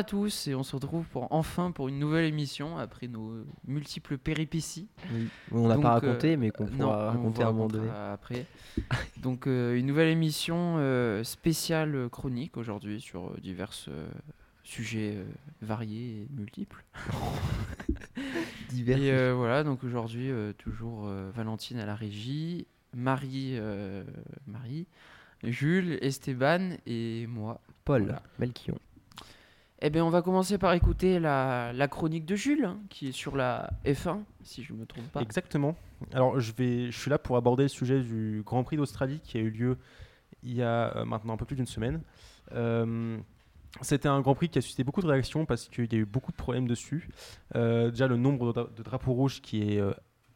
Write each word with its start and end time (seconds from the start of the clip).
à 0.00 0.02
tous 0.02 0.48
et 0.48 0.54
on 0.54 0.62
se 0.62 0.74
retrouve 0.74 1.04
pour 1.08 1.28
enfin 1.30 1.72
pour 1.72 1.88
une 1.88 1.98
nouvelle 1.98 2.24
émission 2.24 2.78
après 2.78 3.06
nos 3.06 3.44
multiples 3.66 4.16
péripéties. 4.16 4.88
Oui. 5.12 5.28
On 5.52 5.68
n'a 5.68 5.76
pas 5.76 5.90
euh, 5.90 6.00
raconté, 6.00 6.38
mais 6.38 6.50
qu'on 6.50 6.66
pourra 6.66 7.04
on 7.04 7.18
raconter 7.18 7.42
à 7.42 7.48
un 7.48 7.52
moment 7.52 7.68
donné. 7.68 7.90
Après. 7.90 8.46
Donc 9.22 9.46
euh, 9.46 9.76
une 9.76 9.84
nouvelle 9.86 10.08
émission 10.08 10.76
euh, 10.78 11.22
spéciale 11.22 12.08
chronique 12.10 12.56
aujourd'hui 12.56 13.02
sur 13.02 13.26
euh, 13.26 13.36
divers 13.42 13.72
euh, 13.88 14.08
sujets 14.62 15.16
euh, 15.16 15.24
variés 15.60 16.22
et 16.22 16.28
multiples. 16.34 16.82
Divers. 18.70 19.02
Et 19.02 19.12
euh, 19.12 19.34
voilà, 19.34 19.64
donc 19.64 19.84
aujourd'hui 19.84 20.30
euh, 20.30 20.54
toujours 20.54 21.08
euh, 21.08 21.30
Valentine 21.34 21.78
à 21.78 21.84
la 21.86 21.94
régie, 21.94 22.66
Marie, 22.94 23.56
euh, 23.58 24.02
Marie, 24.46 24.86
Jules, 25.44 25.98
Esteban 26.00 26.76
et 26.86 27.26
moi. 27.26 27.60
Paul, 27.84 28.04
voilà. 28.04 28.22
Melchion. 28.38 28.78
Eh 29.82 29.88
bien, 29.88 30.04
on 30.04 30.10
va 30.10 30.20
commencer 30.20 30.58
par 30.58 30.74
écouter 30.74 31.18
la, 31.18 31.88
chronique 31.90 32.26
de 32.26 32.36
Jules, 32.36 32.64
hein, 32.66 32.78
qui 32.90 33.08
est 33.08 33.12
sur 33.12 33.34
la 33.36 33.70
F1, 33.86 34.18
si 34.42 34.62
je 34.62 34.74
ne 34.74 34.78
me 34.78 34.86
trompe 34.86 35.08
pas. 35.08 35.22
Exactement. 35.22 35.74
Alors, 36.12 36.38
je, 36.38 36.52
vais, 36.52 36.92
suis 36.92 37.10
là 37.10 37.18
pour 37.18 37.36
aborder 37.36 37.64
le 37.64 37.68
sujet 37.68 38.00
du 38.00 38.42
Grand 38.44 38.62
Prix 38.62 38.76
d'Australie 38.76 39.20
qui 39.24 39.38
a 39.38 39.40
eu 39.40 39.50
lieu 39.50 39.78
il 40.42 40.54
y 40.54 40.62
a 40.62 40.96
euh, 40.96 41.04
maintenant 41.04 41.34
un 41.34 41.36
peu 41.38 41.46
plus 41.46 41.56
d'une 41.56 41.66
semaine. 41.66 42.02
Euh, 42.52 43.18
C'était 43.80 44.08
un 44.08 44.20
Grand 44.20 44.34
Prix 44.34 44.50
qui 44.50 44.58
a 44.58 44.62
suscité 44.62 44.84
beaucoup 44.84 45.00
de 45.00 45.06
réactions 45.06 45.46
parce 45.46 45.68
qu'il 45.68 45.90
y 45.92 45.96
a 45.96 46.00
eu 46.00 46.06
beaucoup 46.06 46.32
de 46.32 46.36
problèmes 46.36 46.68
dessus. 46.68 47.08
Euh, 47.56 47.90
déjà, 47.90 48.06
le 48.06 48.16
nombre 48.16 48.52
de, 48.52 48.68
de 48.76 48.82
drapeaux 48.82 49.12
rouges 49.12 49.40
qui 49.40 49.62
est 49.62 49.82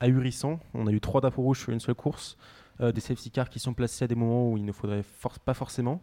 ahurissant. 0.00 0.58
On 0.72 0.86
a 0.86 0.90
eu 0.90 1.00
trois 1.00 1.20
drapeaux 1.20 1.42
rouges 1.42 1.60
sur 1.60 1.72
une 1.72 1.80
seule 1.80 1.94
course. 1.94 2.38
Euh, 2.80 2.90
des 2.90 3.00
safety 3.00 3.30
cars 3.30 3.48
qui 3.48 3.60
sont 3.60 3.72
placés 3.72 4.04
à 4.04 4.08
des 4.08 4.16
moments 4.16 4.50
où 4.50 4.56
il 4.56 4.64
ne 4.64 4.72
faudrait 4.72 5.04
pas 5.44 5.54
forcément. 5.54 6.02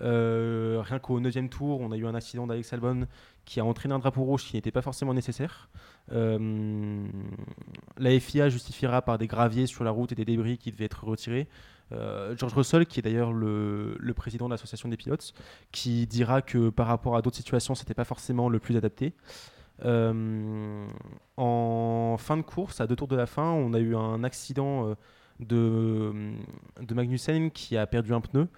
Euh, 0.00 0.82
rien 0.84 0.98
qu'au 0.98 1.20
9 1.20 1.48
tour, 1.48 1.80
on 1.80 1.92
a 1.92 1.96
eu 1.96 2.06
un 2.06 2.14
accident 2.14 2.46
d'Alex 2.46 2.72
Albon 2.72 3.06
qui 3.44 3.60
a 3.60 3.64
entraîné 3.64 3.94
un 3.94 4.00
drapeau 4.00 4.24
rouge 4.24 4.44
qui 4.44 4.56
n'était 4.56 4.72
pas 4.72 4.82
forcément 4.82 5.14
nécessaire. 5.14 5.68
Euh, 6.10 7.06
la 7.98 8.18
FIA 8.18 8.48
justifiera 8.48 9.00
par 9.02 9.18
des 9.18 9.28
graviers 9.28 9.66
sur 9.66 9.84
la 9.84 9.92
route 9.92 10.10
et 10.10 10.16
des 10.16 10.24
débris 10.24 10.58
qui 10.58 10.72
devaient 10.72 10.86
être 10.86 11.04
retirés. 11.04 11.46
Euh, 11.92 12.36
George 12.36 12.54
Russell, 12.54 12.86
qui 12.86 12.98
est 12.98 13.02
d'ailleurs 13.02 13.32
le, 13.32 13.96
le 13.98 14.14
président 14.14 14.46
de 14.46 14.50
l'association 14.50 14.88
des 14.88 14.96
pilotes, 14.96 15.32
qui 15.70 16.06
dira 16.08 16.42
que 16.42 16.68
par 16.68 16.88
rapport 16.88 17.16
à 17.16 17.22
d'autres 17.22 17.36
situations, 17.36 17.76
c'était 17.76 17.94
pas 17.94 18.04
forcément 18.04 18.48
le 18.48 18.58
plus 18.58 18.76
adapté. 18.76 19.14
En 19.84 20.88
fin 22.18 22.36
de 22.36 22.42
course, 22.42 22.80
à 22.80 22.88
deux 22.88 22.96
tours 22.96 23.06
de 23.06 23.14
la 23.14 23.26
fin, 23.26 23.52
on 23.52 23.72
a 23.72 23.78
eu 23.78 23.94
un 23.94 24.24
accident 24.24 24.96
de, 25.40 26.32
de 26.80 26.94
Magnussen 26.94 27.50
qui 27.50 27.76
a 27.76 27.86
perdu 27.86 28.12
un 28.12 28.20
pneu 28.20 28.48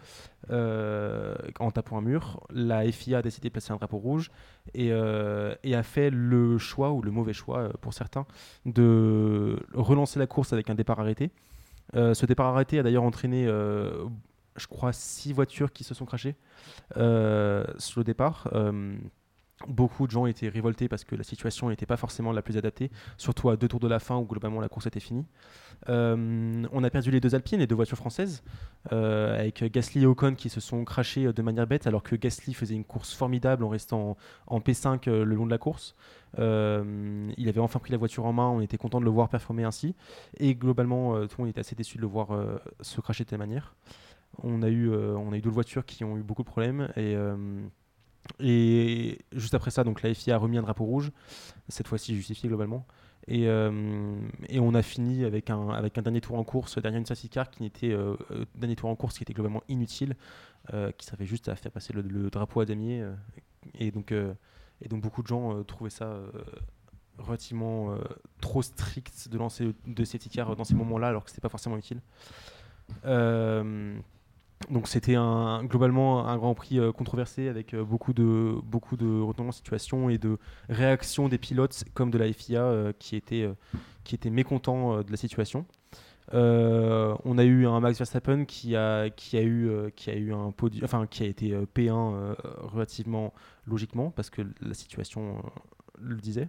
euh, 0.50 1.34
en 1.58 1.70
tapant 1.70 1.98
un 1.98 2.00
mur. 2.00 2.46
La 2.50 2.90
FIA 2.90 3.18
a 3.18 3.22
décidé 3.22 3.48
de 3.48 3.52
placer 3.52 3.72
un 3.72 3.76
drapeau 3.76 3.98
rouge 3.98 4.30
et, 4.74 4.92
euh, 4.92 5.54
et 5.62 5.74
a 5.74 5.82
fait 5.82 6.10
le 6.10 6.58
choix, 6.58 6.90
ou 6.92 7.02
le 7.02 7.10
mauvais 7.10 7.32
choix 7.32 7.58
euh, 7.58 7.72
pour 7.80 7.94
certains, 7.94 8.26
de 8.66 9.58
relancer 9.74 10.18
la 10.18 10.26
course 10.26 10.52
avec 10.52 10.70
un 10.70 10.74
départ 10.74 11.00
arrêté. 11.00 11.30
Ce 11.92 12.24
départ 12.24 12.46
arrêté 12.46 12.78
a 12.78 12.84
d'ailleurs 12.84 13.02
entraîné, 13.02 13.46
je 13.46 14.66
crois, 14.68 14.92
six 14.92 15.32
voitures 15.32 15.72
qui 15.72 15.82
se 15.82 15.92
sont 15.92 16.04
crachées 16.04 16.36
sur 16.94 18.00
le 18.00 18.04
départ. 18.04 18.48
Beaucoup 19.69 20.06
de 20.06 20.12
gens 20.12 20.25
étaient 20.25 20.48
révoltés 20.48 20.89
parce 20.89 21.05
que 21.05 21.14
la 21.14 21.22
situation 21.22 21.69
n'était 21.69 21.84
pas 21.84 21.98
forcément 21.98 22.33
la 22.33 22.41
plus 22.41 22.56
adaptée, 22.56 22.91
surtout 23.19 23.50
à 23.50 23.56
deux 23.56 23.69
tours 23.69 23.80
de 23.80 23.89
la 23.89 23.98
fin 23.98 24.16
où 24.16 24.25
globalement 24.25 24.61
la 24.61 24.69
course 24.69 24.86
était 24.86 25.00
finie. 25.00 25.27
Euh, 25.89 26.66
on 26.72 26.83
a 26.83 26.91
perdu 26.91 27.11
les 27.11 27.20
deux 27.20 27.34
Alpines, 27.34 27.61
les 27.61 27.66
deux 27.66 27.75
voitures 27.75 27.99
françaises, 27.99 28.43
euh, 28.93 29.38
avec 29.38 29.62
Gasly 29.70 30.03
et 30.03 30.06
Ocon 30.06 30.34
qui 30.34 30.49
se 30.49 30.60
sont 30.60 30.84
crachés 30.84 31.26
euh, 31.26 31.32
de 31.32 31.43
manière 31.43 31.66
bête, 31.66 31.87
alors 31.87 32.03
que 32.03 32.16
Gasly 32.16 32.54
faisait 32.54 32.75
une 32.75 32.84
course 32.84 33.12
formidable 33.15 33.62
en 33.62 33.69
restant 33.69 34.16
en, 34.47 34.56
en 34.56 34.60
P5 34.60 35.09
euh, 35.09 35.25
le 35.25 35.34
long 35.34 35.44
de 35.44 35.50
la 35.50 35.59
course. 35.59 35.94
Il 36.38 37.49
avait 37.49 37.60
enfin 37.60 37.81
pris 37.81 37.93
la 37.93 37.99
voiture 37.99 38.25
en 38.25 38.32
main, 38.32 38.49
on 38.49 38.60
était 38.60 38.78
content 38.78 39.00
de 39.00 39.04
le 39.04 39.10
voir 39.10 39.28
performer 39.28 39.65
ainsi. 39.65 39.94
Et 40.38 40.54
globalement, 40.54 41.15
tout 41.26 41.37
le 41.38 41.43
monde 41.43 41.49
était 41.49 41.60
assez 41.60 41.75
déçu 41.75 41.97
de 41.97 42.03
le 42.03 42.09
voir 42.09 42.28
se 42.81 43.00
cracher 43.00 43.25
de 43.25 43.31
telle 43.31 43.41
manière. 43.41 43.75
On 44.44 44.62
a 44.62 44.69
eu, 44.69 44.88
d'autres 44.88 45.50
voitures 45.50 45.84
qui 45.84 46.04
ont 46.04 46.16
eu 46.16 46.22
beaucoup 46.22 46.44
de 46.44 46.49
problèmes. 46.49 46.88
Et 48.38 49.19
juste 49.32 49.54
après 49.54 49.70
ça, 49.70 49.84
donc 49.84 50.03
la 50.03 50.12
FIA 50.14 50.36
a 50.36 50.38
remis 50.38 50.58
un 50.58 50.62
drapeau 50.62 50.84
rouge, 50.84 51.10
cette 51.69 51.88
fois-ci 51.88 52.14
justifié 52.14 52.48
globalement. 52.48 52.86
Et, 53.26 53.48
euh, 53.48 54.19
et 54.48 54.60
on 54.60 54.75
a 54.75 54.82
fini 54.82 55.25
avec 55.25 55.50
un, 55.50 55.69
avec 55.70 55.98
un 55.98 56.03
dernier 56.03 56.20
tour 56.20 56.38
en 56.38 56.44
course 56.44 56.81
derrière 56.81 56.98
une 56.98 57.06
safety 57.06 57.28
car 57.28 57.50
qui 57.50 57.62
n'était 57.62 57.92
euh, 57.92 58.16
euh, 58.31 58.44
dernier 58.54 58.76
tour 58.76 58.88
en 58.88 58.97
course 58.97 59.19
qui 59.19 59.22
était 59.22 59.34
globalement 59.34 59.62
inutile, 59.69 60.16
qui 60.97 61.06
servait 61.06 61.26
juste 61.26 61.48
à 61.48 61.56
faire 61.56 61.72
passer 61.72 61.92
le, 61.92 62.31
drapeau 62.31 62.60
à 62.60 62.64
damier. 62.64 63.04
et 63.75 63.91
donc 63.91 64.12
et 64.12 64.88
donc 64.88 65.00
beaucoup 65.00 65.22
de 65.22 65.26
gens 65.26 65.64
trouvaient 65.64 65.91
ça 65.91 66.20
relativement 67.19 67.97
trop 68.41 68.62
strict 68.62 69.28
de 69.31 69.38
lancer 69.38 69.75
de 69.87 70.04
safety 70.04 70.28
car 70.28 70.54
dans 70.54 70.62
ces 70.62 70.75
moments-là 70.75 71.08
alors 71.08 71.25
que 71.25 71.31
c'était 71.31 71.41
pas 71.41 71.48
forcément 71.48 71.76
utile. 71.76 72.00
Donc 74.69 74.88
c'était 74.88 75.15
un, 75.15 75.65
globalement 75.65 76.26
un 76.26 76.37
Grand 76.37 76.54
Prix 76.54 76.78
euh, 76.78 76.93
controversé 76.93 77.48
avec 77.48 77.72
euh, 77.75 77.82
beaucoup 77.82 78.12
de 78.12 78.56
beaucoup 78.62 78.97
de 78.97 79.21
retournements 79.21 79.50
de 79.50 79.54
situation 79.54 80.10
et 80.10 80.19
de 80.19 80.38
réactions 80.69 81.28
des 81.28 81.38
pilotes 81.38 81.84
comme 81.94 82.10
de 82.10 82.19
la 82.19 82.31
FIA 82.32 82.62
euh, 82.62 82.93
qui 82.99 83.16
étaient 83.16 83.49
qui 84.04 84.19
mécontents 84.31 85.03
de 85.03 85.10
la 85.10 85.16
situation. 85.16 85.66
On 86.32 87.38
a 87.38 87.44
eu 87.44 87.66
un 87.66 87.81
Max 87.81 87.99
Verstappen 87.99 88.44
qui 88.44 88.76
a 88.76 89.10
qui 89.10 89.37
a 89.37 89.43
eu 89.43 89.91
qui 89.97 90.10
a 90.10 90.15
eu 90.15 90.32
un 90.32 90.53
podium, 90.53 90.84
enfin 90.84 91.06
qui 91.06 91.22
a 91.22 91.26
été 91.26 91.53
euh, 91.53 91.65
P1 91.75 92.15
euh, 92.15 92.34
relativement 92.59 93.32
logiquement 93.66 94.10
parce 94.10 94.31
que 94.31 94.43
la 94.60 94.75
situation 94.75 95.43
le 95.99 96.16
disait. 96.16 96.49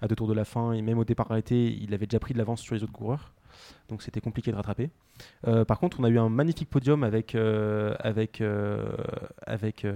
À 0.00 0.08
deux 0.08 0.16
tours 0.16 0.28
de 0.28 0.32
la 0.32 0.44
fin 0.44 0.72
et 0.72 0.80
même 0.80 0.98
au 0.98 1.04
départ 1.04 1.30
arrêté, 1.30 1.76
il 1.80 1.92
avait 1.92 2.06
déjà 2.06 2.18
pris 2.18 2.32
de 2.32 2.38
l'avance 2.38 2.62
sur 2.62 2.74
les 2.74 2.82
autres 2.82 2.92
coureurs, 2.92 3.34
donc 3.88 4.02
c'était 4.02 4.20
compliqué 4.20 4.50
de 4.50 4.56
rattraper. 4.56 4.90
Euh, 5.46 5.64
par 5.64 5.78
contre, 5.78 6.00
on 6.00 6.04
a 6.04 6.08
eu 6.08 6.18
un 6.18 6.28
magnifique 6.28 6.68
podium 6.70 7.02
avec, 7.04 7.34
euh, 7.34 7.94
avec, 8.00 8.40
euh, 8.40 8.94
avec 9.46 9.86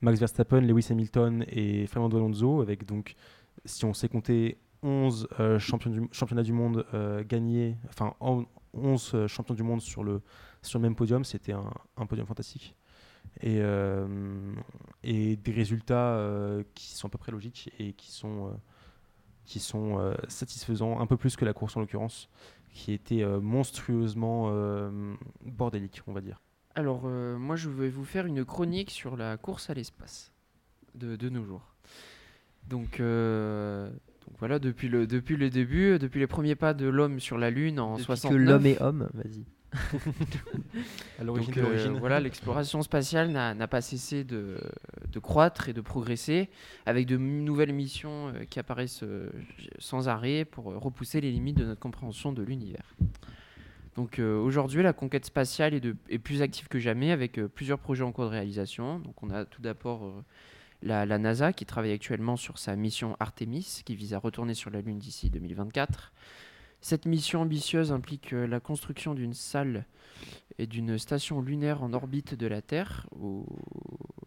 Max 0.00 0.18
Verstappen, 0.18 0.60
Lewis 0.60 0.88
Hamilton 0.90 1.44
et 1.48 1.86
Fernando 1.86 2.16
Alonso, 2.16 2.60
avec 2.60 2.86
donc, 2.86 3.14
si 3.64 3.84
on 3.84 3.92
sait 3.94 4.08
compter, 4.08 4.58
11 4.82 5.28
euh, 5.40 5.58
champions 5.58 5.90
du, 5.90 6.08
championnats 6.12 6.42
du 6.42 6.52
monde 6.52 6.84
gagnés, 7.28 7.76
enfin 7.88 8.14
en- 8.20 8.44
11 8.74 9.12
euh, 9.14 9.26
champions 9.26 9.54
du 9.54 9.62
monde 9.62 9.80
sur 9.80 10.04
le, 10.04 10.20
sur 10.62 10.78
le 10.78 10.82
même 10.82 10.94
podium, 10.94 11.24
c'était 11.24 11.52
un, 11.52 11.70
un 11.96 12.06
podium 12.06 12.26
fantastique. 12.26 12.74
Et, 13.42 13.60
et 15.02 15.36
des 15.36 15.52
résultats 15.52 16.18
qui 16.74 16.94
sont 16.94 17.08
à 17.08 17.10
peu 17.10 17.18
près 17.18 17.32
logiques 17.32 17.70
et 17.78 17.92
qui 17.92 18.10
sont, 18.10 18.52
qui 19.46 19.60
sont 19.60 19.98
euh, 19.98 20.14
satisfaisants, 20.28 21.00
un 21.00 21.06
peu 21.06 21.16
plus 21.16 21.36
que 21.36 21.44
la 21.44 21.52
course 21.54 21.76
en 21.76 21.80
l'occurrence 21.80 22.28
qui 22.72 22.92
était 22.92 23.22
euh, 23.22 23.40
monstrueusement 23.40 24.48
euh, 24.50 25.14
bordélique, 25.44 26.02
on 26.06 26.12
va 26.12 26.20
dire. 26.20 26.42
Alors, 26.74 27.04
euh, 27.06 27.38
moi, 27.38 27.56
je 27.56 27.70
vais 27.70 27.88
vous 27.88 28.04
faire 28.04 28.26
une 28.26 28.44
chronique 28.44 28.90
sur 28.90 29.16
la 29.16 29.38
course 29.38 29.70
à 29.70 29.74
l'espace 29.74 30.30
de, 30.94 31.16
de 31.16 31.28
nos 31.30 31.42
jours. 31.42 31.74
Donc, 32.68 33.00
euh, 33.00 33.88
donc 33.88 34.36
voilà, 34.38 34.58
depuis 34.58 34.88
le, 34.88 35.06
depuis 35.06 35.36
le 35.36 35.48
début, 35.48 35.98
depuis 35.98 36.20
les 36.20 36.26
premiers 36.26 36.54
pas 36.54 36.74
de 36.74 36.86
l'homme 36.86 37.18
sur 37.18 37.38
la 37.38 37.50
Lune 37.50 37.80
en 37.80 37.92
Depuis 37.92 38.04
69. 38.04 38.32
que 38.38 38.44
l'homme 38.50 38.66
est 38.66 38.82
homme, 38.82 39.08
vas-y. 39.14 39.46
À 41.18 41.24
l'origine 41.24 41.52
Donc, 41.54 41.64
euh, 41.64 41.94
voilà, 41.98 42.20
l'exploration 42.20 42.82
spatiale 42.82 43.30
n'a 43.30 43.54
n'a 43.54 43.68
pas 43.68 43.80
cessé 43.80 44.24
de, 44.24 44.58
de 45.10 45.18
croître 45.18 45.68
et 45.68 45.72
de 45.72 45.80
progresser, 45.80 46.48
avec 46.84 47.06
de 47.06 47.16
nouvelles 47.16 47.72
missions 47.72 48.28
euh, 48.28 48.44
qui 48.48 48.58
apparaissent 48.58 49.02
euh, 49.02 49.30
sans 49.78 50.08
arrêt 50.08 50.44
pour 50.44 50.64
repousser 50.64 51.20
les 51.20 51.30
limites 51.30 51.56
de 51.56 51.64
notre 51.64 51.80
compréhension 51.80 52.32
de 52.32 52.42
l'univers. 52.42 52.94
Donc 53.96 54.18
euh, 54.18 54.38
aujourd'hui, 54.38 54.82
la 54.82 54.92
conquête 54.92 55.24
spatiale 55.24 55.72
est, 55.74 55.80
de- 55.80 55.96
est 56.10 56.18
plus 56.18 56.42
active 56.42 56.68
que 56.68 56.78
jamais, 56.78 57.12
avec 57.12 57.40
plusieurs 57.46 57.78
projets 57.78 58.02
en 58.04 58.12
cours 58.12 58.24
de 58.26 58.30
réalisation. 58.30 58.98
Donc 58.98 59.22
on 59.22 59.30
a 59.30 59.44
tout 59.46 59.62
d'abord 59.62 60.22
la, 60.82 61.06
la 61.06 61.16
NASA 61.18 61.54
qui 61.54 61.64
travaille 61.64 61.92
actuellement 61.92 62.36
sur 62.36 62.58
sa 62.58 62.76
mission 62.76 63.16
Artemis, 63.20 63.80
qui 63.86 63.96
vise 63.96 64.12
à 64.12 64.18
retourner 64.18 64.52
sur 64.52 64.68
la 64.70 64.82
Lune 64.82 64.98
d'ici 64.98 65.30
2024. 65.30 66.12
Cette 66.86 67.04
mission 67.04 67.40
ambitieuse 67.40 67.90
implique 67.90 68.32
euh, 68.32 68.46
la 68.46 68.60
construction 68.60 69.12
d'une 69.14 69.34
salle 69.34 69.86
et 70.56 70.68
d'une 70.68 70.98
station 70.98 71.42
lunaire 71.42 71.82
en 71.82 71.92
orbite 71.92 72.34
de 72.34 72.46
la 72.46 72.62
Terre. 72.62 73.08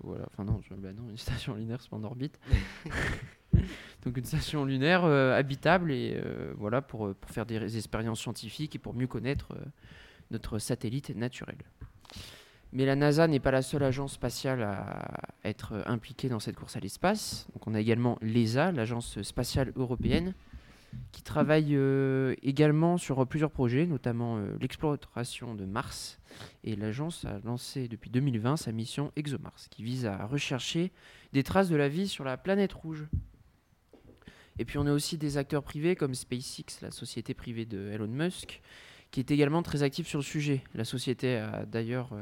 Voilà, 0.03 0.25
enfin 0.27 0.43
non, 0.43 0.59
je- 0.67 0.73
bah 0.73 0.91
non, 0.91 1.09
une 1.09 1.17
station 1.29 1.55
lunaire 1.55 1.79
c'est 1.81 1.89
pas 1.89 1.95
en 1.95 2.03
orbite. 2.03 2.37
Donc 4.03 4.17
une 4.17 4.25
station 4.25 4.65
lunaire 4.65 5.05
euh, 5.05 5.39
habitable 5.39 5.93
et 5.93 6.19
euh, 6.21 6.53
voilà 6.57 6.81
pour, 6.81 7.15
pour 7.15 7.31
faire 7.31 7.45
des 7.45 7.77
expériences 7.77 8.19
scientifiques 8.19 8.75
et 8.75 8.79
pour 8.79 8.93
mieux 8.93 9.07
connaître 9.07 9.53
euh, 9.53 9.63
notre 10.29 10.59
satellite 10.59 11.15
naturel. 11.15 11.59
Mais 12.73 12.85
la 12.85 12.97
NASA 12.97 13.25
n'est 13.29 13.39
pas 13.39 13.51
la 13.51 13.61
seule 13.61 13.83
agence 13.83 14.11
spatiale 14.15 14.63
à 14.63 15.29
être 15.45 15.81
impliquée 15.85 16.27
dans 16.27 16.41
cette 16.41 16.57
course 16.57 16.75
à 16.75 16.81
l'espace. 16.81 17.47
Donc 17.53 17.67
on 17.67 17.73
a 17.73 17.79
également 17.79 18.17
l'ESA, 18.21 18.73
l'agence 18.73 19.21
spatiale 19.21 19.71
européenne, 19.77 20.33
qui 21.11 21.21
travaille 21.21 21.75
euh, 21.75 22.35
également 22.43 22.97
sur 22.97 23.25
plusieurs 23.27 23.51
projets, 23.51 23.85
notamment 23.85 24.37
euh, 24.37 24.55
l'exploration 24.59 25.55
de 25.55 25.65
Mars. 25.65 26.19
Et 26.63 26.75
l'agence 26.75 27.25
a 27.25 27.39
lancé 27.43 27.87
depuis 27.87 28.09
2020 28.09 28.57
sa 28.57 28.71
mission 28.71 29.11
ExoMars, 29.15 29.67
qui 29.69 29.83
vise 29.83 30.05
à 30.05 30.25
rechercher 30.25 30.91
des 31.33 31.43
traces 31.43 31.69
de 31.69 31.75
la 31.75 31.89
vie 31.89 32.07
sur 32.07 32.23
la 32.23 32.37
planète 32.37 32.73
rouge. 32.73 33.07
Et 34.57 34.65
puis 34.65 34.77
on 34.77 34.85
a 34.85 34.91
aussi 34.91 35.17
des 35.17 35.37
acteurs 35.37 35.63
privés 35.63 35.95
comme 35.95 36.13
SpaceX, 36.13 36.81
la 36.81 36.91
société 36.91 37.33
privée 37.33 37.65
de 37.65 37.89
Elon 37.91 38.07
Musk, 38.07 38.61
qui 39.11 39.19
est 39.19 39.31
également 39.31 39.63
très 39.63 39.83
active 39.83 40.07
sur 40.07 40.19
le 40.19 40.23
sujet. 40.23 40.61
La 40.75 40.85
société 40.85 41.37
a 41.37 41.65
d'ailleurs 41.65 42.13
euh, 42.13 42.21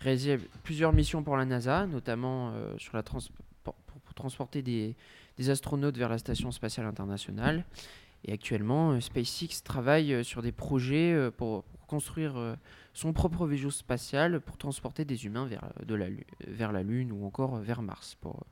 réalisé 0.00 0.38
plusieurs 0.62 0.92
missions 0.92 1.22
pour 1.22 1.36
la 1.36 1.44
NASA, 1.44 1.86
notamment 1.86 2.52
trans- 3.04 3.18
pour, 3.64 3.74
transporter 4.14 4.62
des 4.62 4.96
astronautes 5.50 5.96
vers 5.96 6.08
la 6.08 6.18
Station 6.18 6.50
spatiale 6.50 6.86
internationale. 6.86 7.64
Et 8.24 8.32
actuellement, 8.32 8.92
euh, 8.92 9.00
SpaceX 9.00 9.62
travaille 9.62 10.12
euh, 10.12 10.22
sur 10.22 10.42
des 10.42 10.52
projets 10.52 11.12
euh, 11.12 11.30
pour, 11.30 11.64
construire 11.86 12.58
son 12.92 13.14
propre 13.14 13.46
vaisseau 13.46 13.70
spatial 13.70 14.40
pour 14.40 14.58
transporter 14.58 15.06
des 15.06 15.24
humains 15.24 15.46
vers, 15.46 15.72
de 15.86 15.94
la, 15.94 16.08
vers 16.46 16.70
la 16.70 16.82
Lune 16.82 17.12
ou 17.12 17.24
encore 17.24 17.56
vers 17.56 17.80
Mars 17.80 18.14
pour, 18.20 18.44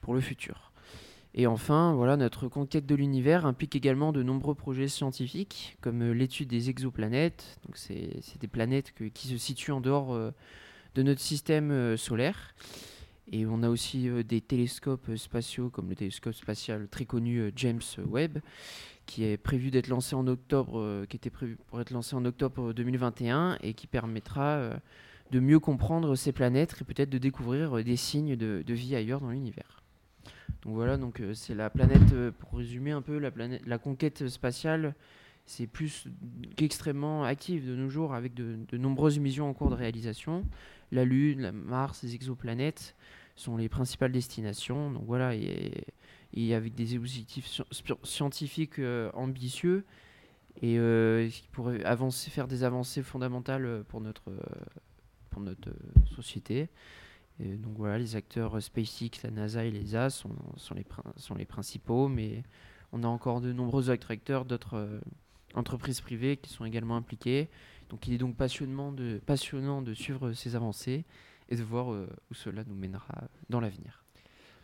pour 0.00 0.14
le 0.14 0.20
futur. 0.20 0.72
Et 1.32 1.46
enfin, 1.46 1.94
voilà, 1.94 2.16
notre 2.16 2.48
conquête 2.48 2.86
de 2.86 2.96
l'univers 2.96 3.46
implique 3.46 3.76
également 3.76 4.10
de 4.10 4.24
nombreux 4.24 4.56
projets 4.56 4.88
scientifiques, 4.88 5.78
comme 5.80 6.10
l'étude 6.10 6.48
des 6.48 6.70
exoplanètes. 6.70 7.60
Donc, 7.64 7.76
c'est 7.76 8.40
des 8.40 8.48
planètes 8.48 8.94
qui 9.14 9.28
se 9.28 9.36
situent 9.36 9.70
en 9.70 9.80
dehors 9.80 10.32
de 10.96 11.02
notre 11.04 11.20
système 11.20 11.96
solaire. 11.96 12.52
Et 13.32 13.46
on 13.46 13.62
a 13.62 13.68
aussi 13.68 14.08
euh, 14.08 14.22
des 14.24 14.40
télescopes 14.40 15.08
euh, 15.08 15.16
spatiaux, 15.16 15.70
comme 15.70 15.88
le 15.88 15.94
télescope 15.94 16.34
spatial 16.34 16.88
très 16.88 17.04
connu 17.04 17.38
euh, 17.38 17.50
James 17.54 17.80
Webb, 17.98 18.40
qui 19.06 19.24
est 19.24 19.36
prévu 19.36 19.70
d'être 19.70 19.88
lancé 19.88 20.16
en 20.16 20.26
octobre, 20.26 21.04
qui 21.08 21.16
était 21.16 21.30
prévu 21.30 21.56
pour 21.66 21.80
être 21.80 21.90
lancé 21.90 22.14
en 22.14 22.24
octobre 22.24 22.72
2021 22.72 23.58
et 23.60 23.74
qui 23.74 23.88
permettra 23.88 24.70
de 25.32 25.40
mieux 25.40 25.58
comprendre 25.58 26.14
ces 26.14 26.30
planètes 26.30 26.76
et 26.80 26.84
peut-être 26.84 27.10
de 27.10 27.18
découvrir 27.18 27.82
des 27.82 27.96
signes 27.96 28.36
de, 28.36 28.62
vie 28.68 28.94
ailleurs 28.94 29.20
dans 29.20 29.30
l'univers. 29.30 29.82
Donc 30.62 30.74
voilà, 30.74 30.96
donc 30.96 31.20
c'est 31.34 31.56
la 31.56 31.70
planète, 31.70 32.30
pour 32.38 32.56
résumer 32.56 32.92
un 32.92 33.02
peu, 33.02 33.18
la, 33.18 33.32
planète, 33.32 33.62
la 33.66 33.78
conquête 33.78 34.28
spatiale, 34.28 34.94
c'est 35.44 35.66
plus 35.66 36.06
qu'extrêmement 36.54 37.24
active 37.24 37.66
de 37.66 37.74
nos 37.74 37.88
jours 37.88 38.14
avec 38.14 38.32
de, 38.34 38.60
de 38.68 38.78
nombreuses 38.78 39.18
missions 39.18 39.50
en 39.50 39.54
cours 39.54 39.70
de 39.70 39.74
réalisation. 39.74 40.44
La 40.92 41.04
Lune, 41.04 41.40
la 41.40 41.50
Mars, 41.50 42.04
les 42.04 42.14
exoplanètes 42.14 42.94
sont 43.40 43.56
les 43.56 43.68
principales 43.68 44.12
destinations. 44.12 44.90
Donc 44.90 45.04
voilà, 45.06 45.34
et, 45.34 46.54
avec 46.54 46.74
des 46.74 46.96
objectifs 46.96 47.62
scientifiques 48.04 48.78
euh, 48.78 49.10
ambitieux 49.14 49.84
et 50.62 50.78
euh, 50.78 51.28
qui 51.28 51.48
pourraient 51.50 51.82
faire 52.12 52.46
des 52.46 52.62
avancées 52.62 53.02
fondamentales 53.02 53.64
euh, 53.64 53.82
pour 53.82 54.00
notre, 54.00 54.30
pour 55.30 55.40
notre 55.40 55.70
société. 56.14 56.68
Donc 57.40 57.78
voilà, 57.78 57.98
les 57.98 58.16
acteurs 58.16 58.60
SpaceX, 58.62 59.22
la 59.24 59.30
NASA 59.30 59.64
et 59.64 59.70
l'ESA 59.70 60.10
sont, 60.10 60.36
sont, 60.56 60.74
les, 60.74 60.84
sont 61.16 61.34
les 61.34 61.46
principaux, 61.46 62.06
mais 62.06 62.42
on 62.92 63.02
a 63.02 63.06
encore 63.06 63.40
de 63.40 63.50
nombreux 63.50 63.88
acteurs, 63.88 64.44
d'autres 64.44 65.00
entreprises 65.54 66.02
privées 66.02 66.36
qui 66.36 66.50
sont 66.52 66.66
également 66.66 66.96
impliquées. 66.96 67.48
Donc 67.88 68.06
il 68.06 68.12
est 68.12 68.18
donc 68.18 68.36
passionnant 68.36 68.92
de, 68.92 69.22
passionnant 69.24 69.80
de 69.80 69.94
suivre 69.94 70.34
ces 70.34 70.54
avancées 70.54 71.06
et 71.50 71.56
de 71.56 71.62
voir 71.62 71.92
euh, 71.92 72.08
où 72.30 72.34
cela 72.34 72.62
nous 72.66 72.74
mènera 72.74 73.24
dans 73.48 73.60
l'avenir. 73.60 74.04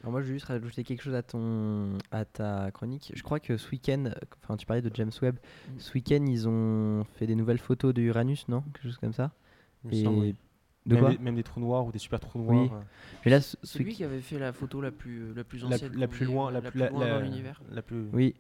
Alors 0.03 0.13
moi, 0.13 0.21
je 0.23 0.27
vais 0.29 0.35
juste 0.35 0.47
rajouter 0.47 0.85
quelque 0.85 1.03
chose 1.03 1.15
à, 1.15 1.23
ton, 1.23 1.99
à 2.13 2.25
ta 2.25 2.71
chronique. 2.71 3.13
Je 3.15 3.23
crois 3.23 3.41
que 3.41 3.57
ce 3.57 3.69
week-end, 3.71 4.11
enfin, 4.45 4.57
tu 4.57 4.65
parlais 4.67 4.83
de 4.83 4.91
James 4.95 5.11
Webb. 5.23 5.37
Mm. 5.69 5.79
Ce 5.79 5.93
week-end, 5.95 6.25
ils 6.29 6.47
ont 6.49 7.05
fait 7.15 7.27
des 7.27 7.35
nouvelles 7.35 7.59
photos 7.59 7.93
de 7.95 8.03
Uranus, 8.03 8.47
non? 8.49 8.61
Quelque 8.63 8.83
chose 8.85 8.99
comme 8.99 9.13
ça. 9.15 9.33
oui. 9.85 10.05
de 10.85 10.95
même, 10.95 11.01
quoi? 11.03 11.11
des, 11.11 11.19
même 11.19 11.35
des 11.35 11.43
trous 11.43 11.59
noirs 11.61 11.87
ou 11.87 11.91
des 11.93 11.99
super 11.99 12.21
trous 12.21 12.39
noirs. 12.41 12.73
euh, 12.75 12.81
Mais 13.25 13.31
là, 13.33 13.41
C'est 13.41 13.79
lui 13.81 13.93
qui 13.95 14.05
avait 14.05 14.21
fait 14.21 14.39
la 14.39 14.53
photo 14.53 14.81
la 14.81 14.93
plus, 14.93 15.23
euh, 15.23 15.33
la 15.35 15.43
plus 15.43 15.65
ancienne. 15.65 15.97
la 15.97 16.07
plus 16.07 16.27
loin, 16.27 16.53
la, 16.53 16.61
la 16.61 16.71
plus, 16.71 16.81
plus 16.83 16.89
loin 16.91 17.01
la- 17.05 17.15
dans 17.19 17.21
l'univers. 17.25 17.61
la 17.73 17.83
plus. 17.83 18.07
Oui. 18.13 18.37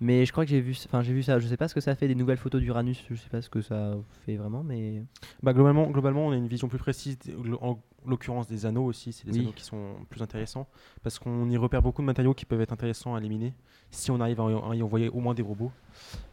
Mais 0.00 0.24
je 0.26 0.32
crois 0.32 0.44
que 0.44 0.50
j'ai 0.50 0.60
vu, 0.60 0.76
enfin 0.86 1.02
j'ai 1.02 1.12
vu 1.12 1.22
ça. 1.22 1.38
Je 1.38 1.46
sais 1.48 1.56
pas 1.56 1.66
ce 1.68 1.74
que 1.74 1.80
ça 1.80 1.94
fait 1.94 2.06
des 2.06 2.14
nouvelles 2.14 2.36
photos 2.38 2.60
d'Uranus. 2.60 3.02
Je 3.10 3.16
sais 3.16 3.28
pas 3.28 3.42
ce 3.42 3.50
que 3.50 3.60
ça 3.60 3.94
fait 4.24 4.36
vraiment, 4.36 4.62
mais 4.62 5.02
Bah, 5.42 5.52
globalement, 5.52 5.90
globalement, 5.90 6.26
on 6.28 6.30
a 6.30 6.36
une 6.36 6.46
vision 6.46 6.68
plus 6.68 6.78
précise, 6.78 7.18
en 7.60 7.78
l'occurrence 8.06 8.46
des 8.46 8.64
anneaux 8.64 8.84
aussi, 8.84 9.12
c'est 9.12 9.26
des 9.26 9.32
Oui. 9.32 9.40
anneaux 9.40 9.52
qui 9.52 9.64
sont 9.64 9.96
plus 10.08 10.22
intéressants, 10.22 10.68
parce 11.02 11.18
qu'on 11.18 11.50
y 11.50 11.56
repère 11.56 11.82
beaucoup 11.82 12.00
de 12.00 12.06
matériaux 12.06 12.32
qui 12.32 12.44
peuvent 12.44 12.60
être 12.60 12.72
intéressants 12.72 13.14
à 13.16 13.18
éliminer, 13.18 13.54
si 13.90 14.10
on 14.10 14.20
arrive 14.20 14.40
à, 14.40 14.74
y 14.74 14.82
envoyer 14.82 15.08
au 15.08 15.18
moins 15.20 15.34
des 15.34 15.42
robots, 15.42 15.72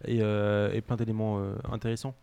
et, 0.05 0.19
euh, 0.21 0.71
et 0.71 0.81
plein 0.81 0.95
d'éléments 0.95 1.39
euh, 1.39 1.55
intéressants. 1.71 2.15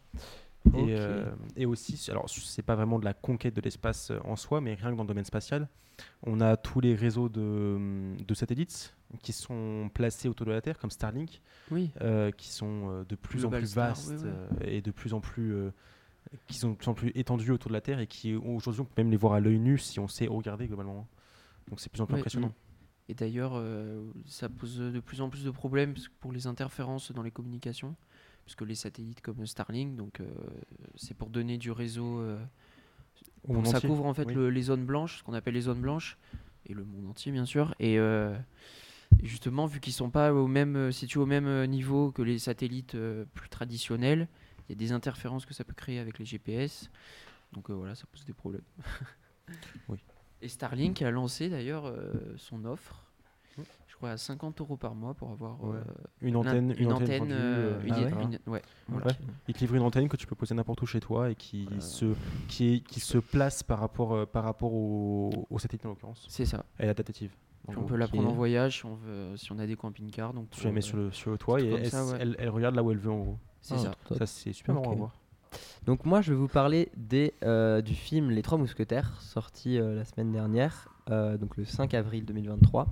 Et, 0.74 0.94
euh, 0.96 1.24
et 1.56 1.66
aussi, 1.66 2.00
alors 2.08 2.30
c'est 2.30 2.62
pas 2.62 2.76
vraiment 2.76 3.00
de 3.00 3.04
la 3.04 3.14
conquête 3.14 3.54
de 3.54 3.60
l'espace 3.60 4.12
en 4.24 4.36
soi, 4.36 4.60
mais 4.60 4.74
rien 4.74 4.92
que 4.92 4.96
dans 4.96 5.02
le 5.02 5.08
domaine 5.08 5.24
spatial, 5.24 5.68
on 6.22 6.40
a 6.40 6.56
tous 6.56 6.80
les 6.80 6.94
réseaux 6.94 7.28
de, 7.28 8.14
de 8.24 8.34
satellites 8.34 8.94
qui 9.22 9.32
sont 9.32 9.90
placés 9.92 10.28
autour 10.28 10.46
de 10.46 10.52
la 10.52 10.60
Terre, 10.60 10.78
comme 10.78 10.90
Starlink, 10.90 11.40
Oui. 11.70 11.90
euh, 12.00 12.30
qui 12.30 12.48
sont 12.48 13.04
de 13.08 13.14
plus 13.16 13.44
en 13.44 13.50
plus 13.50 13.66
Star, 13.66 13.88
vastes 13.88 14.14
oui, 14.24 14.30
oui. 14.60 14.66
et 14.66 14.80
de 14.82 14.90
plus 14.90 15.12
en 15.14 15.20
plus 15.20 15.52
euh, 15.54 15.70
qui 16.46 16.56
sont 16.58 16.70
de 16.70 16.76
plus 16.76 16.88
en 16.88 16.94
plus 16.94 17.12
étendus 17.14 17.50
autour 17.50 17.68
de 17.68 17.74
la 17.74 17.80
Terre 17.80 17.98
et 18.00 18.06
qui 18.06 18.34
aujourd'hui 18.34 18.80
on 18.80 18.84
peut 18.84 19.02
même 19.02 19.10
les 19.10 19.16
voir 19.16 19.34
à 19.34 19.40
l'œil 19.40 19.58
nu 19.58 19.76
si 19.78 20.00
on 20.00 20.08
sait 20.08 20.26
regarder 20.26 20.66
globalement. 20.66 21.06
Donc 21.68 21.80
c'est 21.80 21.88
de 21.88 21.92
plus 21.92 22.00
en 22.00 22.06
plus 22.06 22.16
impressionnant. 22.16 22.52
Et 23.08 23.14
d'ailleurs, 23.14 23.52
euh, 23.56 24.02
ça 24.26 24.48
pose 24.48 24.78
de 24.78 25.00
plus 25.00 25.20
en 25.20 25.28
plus 25.28 25.44
de 25.44 25.50
problèmes 25.50 25.94
pour 26.20 26.32
les 26.32 26.46
interférences 26.46 27.10
dans 27.12 27.22
les 27.22 27.32
communications, 27.32 27.96
puisque 28.46 28.62
les 28.62 28.76
satellites 28.76 29.20
comme 29.20 29.44
Starlink, 29.44 29.96
donc 29.96 30.20
euh, 30.20 30.26
c'est 30.94 31.14
pour 31.14 31.28
donner 31.28 31.58
du 31.58 31.70
réseau. 31.72 32.20
euh, 32.20 32.38
ça 33.64 33.76
entier. 33.78 33.88
couvre 33.88 34.06
en 34.06 34.14
fait 34.14 34.30
le- 34.32 34.50
les 34.50 34.62
zones 34.62 34.84
blanches, 34.86 35.18
ce 35.18 35.22
qu'on 35.24 35.34
appelle 35.34 35.54
les 35.54 35.62
zones 35.62 35.80
blanches, 35.80 36.16
et 36.66 36.74
le 36.74 36.84
monde 36.84 37.08
entier 37.10 37.32
bien 37.32 37.44
sûr. 37.44 37.74
Et, 37.80 37.98
et 39.22 39.26
justement, 39.26 39.66
vu 39.66 39.80
qu'ils 39.80 39.92
sont 39.92 40.10
pas 40.10 40.32
au 40.34 40.46
même, 40.48 40.76
euh, 40.76 40.90
situés 40.92 41.20
au 41.20 41.26
même 41.26 41.46
euh, 41.46 41.66
niveau 41.66 42.10
que 42.12 42.22
les 42.22 42.38
satellites 42.38 42.94
euh, 42.96 43.24
plus 43.34 43.48
traditionnels, 43.48 44.28
il 44.68 44.72
y 44.72 44.74
a 44.74 44.76
des 44.76 44.92
interférences 44.92 45.46
que 45.46 45.54
ça 45.54 45.64
peut 45.64 45.74
créer 45.74 45.98
avec 45.98 46.18
les 46.18 46.24
GPS. 46.24 46.90
Donc 47.52 47.70
euh, 47.70 47.74
voilà, 47.74 47.94
ça 47.94 48.04
pose 48.10 48.24
des 48.24 48.32
problèmes. 48.34 48.62
Oui. 49.88 49.98
Et 50.40 50.48
Starlink 50.48 51.02
a 51.02 51.10
lancé 51.10 51.48
d'ailleurs 51.50 51.86
euh, 51.86 52.12
son 52.36 52.64
offre, 52.64 53.04
je 53.86 53.94
crois 53.96 54.10
à 54.10 54.16
50 54.16 54.60
euros 54.60 54.76
par 54.76 54.94
mois 54.94 55.14
pour 55.14 55.30
avoir 55.30 55.62
Ouais. 55.62 55.76
euh, 55.76 55.82
Une 56.22 56.36
antenne, 56.36 56.74
une 56.78 56.92
antenne. 56.92 57.28
Ils 59.48 59.54
te 59.54 59.60
livrent 59.60 59.74
une 59.74 59.82
antenne 59.82 60.08
que 60.08 60.16
tu 60.16 60.26
peux 60.26 60.34
poser 60.34 60.54
n'importe 60.54 60.80
où 60.82 60.86
chez 60.86 61.00
toi 61.00 61.30
et 61.30 61.34
qui 61.34 61.64
Voilà. 61.64 61.80
se 61.80 62.14
qui, 62.48 62.74
est, 62.74 62.80
qui 62.80 63.00
se 63.00 63.18
place 63.18 63.62
par 63.62 63.78
rapport 63.80 64.26
par 64.28 64.44
rapport 64.44 64.72
au, 64.72 65.46
au 65.50 65.58
satellite 65.58 65.84
en 65.86 65.90
l'occurrence. 65.90 66.24
C'est 66.28 66.46
ça. 66.46 66.64
Elle 66.78 66.86
est 66.86 66.90
adaptative. 66.90 67.34
Puis 67.68 67.78
on 67.78 67.84
peut 67.84 67.96
la 67.96 68.08
prendre 68.08 68.28
en 68.28 68.32
voyage 68.32 68.78
si 68.78 68.86
on, 68.86 68.94
veut, 68.96 69.36
si 69.36 69.52
on 69.52 69.58
a 69.58 69.66
des 69.66 69.76
camping-cars. 69.76 70.32
Donc 70.34 70.50
Tu 70.50 70.64
la 70.64 70.72
mets 70.72 70.80
sur 70.80 70.96
le, 70.96 71.10
sur 71.12 71.30
le 71.30 71.38
toit 71.38 71.60
et 71.60 71.68
elle, 71.68 71.90
ça, 71.90 72.04
ouais. 72.04 72.16
elle- 72.20 72.36
elle 72.38 72.48
regarde 72.50 72.74
là 72.74 72.82
où 72.82 72.90
elle 72.90 72.98
veut 72.98 73.10
en 73.12 73.18
gros. 73.20 73.38
C'est 73.60 73.74
Ah, 73.74 73.92
ça. 74.08 74.16
Ça 74.16 74.26
c'est 74.26 74.52
super 74.52 74.74
marrant 74.74 74.88
Ok. 74.88 74.92
à 74.94 74.96
voir. 74.98 75.16
Donc 75.86 76.04
moi, 76.06 76.20
je 76.22 76.32
vais 76.32 76.38
vous 76.38 76.48
parler 76.48 76.90
des, 76.96 77.34
euh, 77.44 77.80
du 77.82 77.94
film 77.94 78.30
Les 78.30 78.42
Trois 78.42 78.58
Mousquetaires, 78.58 79.20
sorti 79.20 79.78
euh, 79.78 79.94
la 79.94 80.04
semaine 80.04 80.32
dernière, 80.32 80.88
euh, 81.10 81.36
donc 81.36 81.56
le 81.56 81.64
5 81.64 81.92
avril 81.94 82.24
2023. 82.24 82.88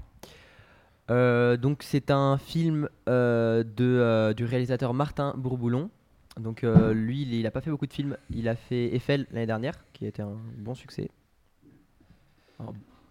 Euh, 1.11 1.57
donc 1.57 1.83
c'est 1.83 2.11
un 2.13 2.39
film 2.39 2.89
euh, 3.09 3.65
de, 3.65 3.85
euh, 3.85 4.33
du 4.35 4.45
réalisateur 4.45 4.95
Martin 4.95 5.35
Bourboulon. 5.37 5.91
Donc 6.39 6.63
euh, 6.63 6.93
lui, 6.95 7.23
il 7.23 7.43
n'a 7.43 7.51
pas 7.51 7.61
fait 7.61 7.71
beaucoup 7.71 7.87
de 7.87 7.93
films. 7.93 8.17
Il 8.31 8.49
a 8.49 8.55
fait 8.55 8.95
Eiffel 8.95 9.27
l'année 9.33 9.47
dernière, 9.47 9.75
qui 9.93 10.05
a 10.05 10.09
été 10.09 10.23
un 10.23 10.37
bon 10.59 10.75
succès. 10.75 11.11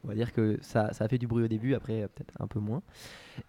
On 0.04 0.08
va 0.08 0.16
dire 0.16 0.32
que 0.34 0.58
ça, 0.62 0.94
ça 0.94 1.06
a 1.06 1.08
fait 1.08 1.18
du 1.18 1.28
bruit 1.28 1.44
au 1.44 1.48
début, 1.48 1.74
après 1.74 2.08
peut-être 2.16 2.34
un 2.40 2.48
peu 2.48 2.60
moins. 2.60 2.82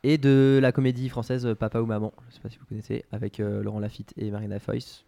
Et 0.02 0.18
de 0.18 0.58
la 0.60 0.72
comédie 0.72 1.08
française 1.08 1.46
euh, 1.46 1.54
Papa 1.54 1.80
ou 1.80 1.86
Maman, 1.86 2.12
je 2.22 2.26
ne 2.26 2.32
sais 2.32 2.40
pas 2.40 2.48
si 2.48 2.58
vous 2.58 2.66
connaissez, 2.66 3.04
avec 3.12 3.40
euh, 3.40 3.62
Laurent 3.62 3.80
Lafitte 3.80 4.12
et 4.16 4.30
Marina 4.30 4.58
Foïs. 4.58 5.04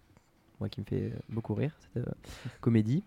Moi 0.60 0.68
qui 0.68 0.80
me 0.80 0.86
fait 0.86 1.02
euh, 1.02 1.18
beaucoup 1.28 1.54
rire, 1.54 1.72
cette 1.94 2.04
comédie. 2.60 3.02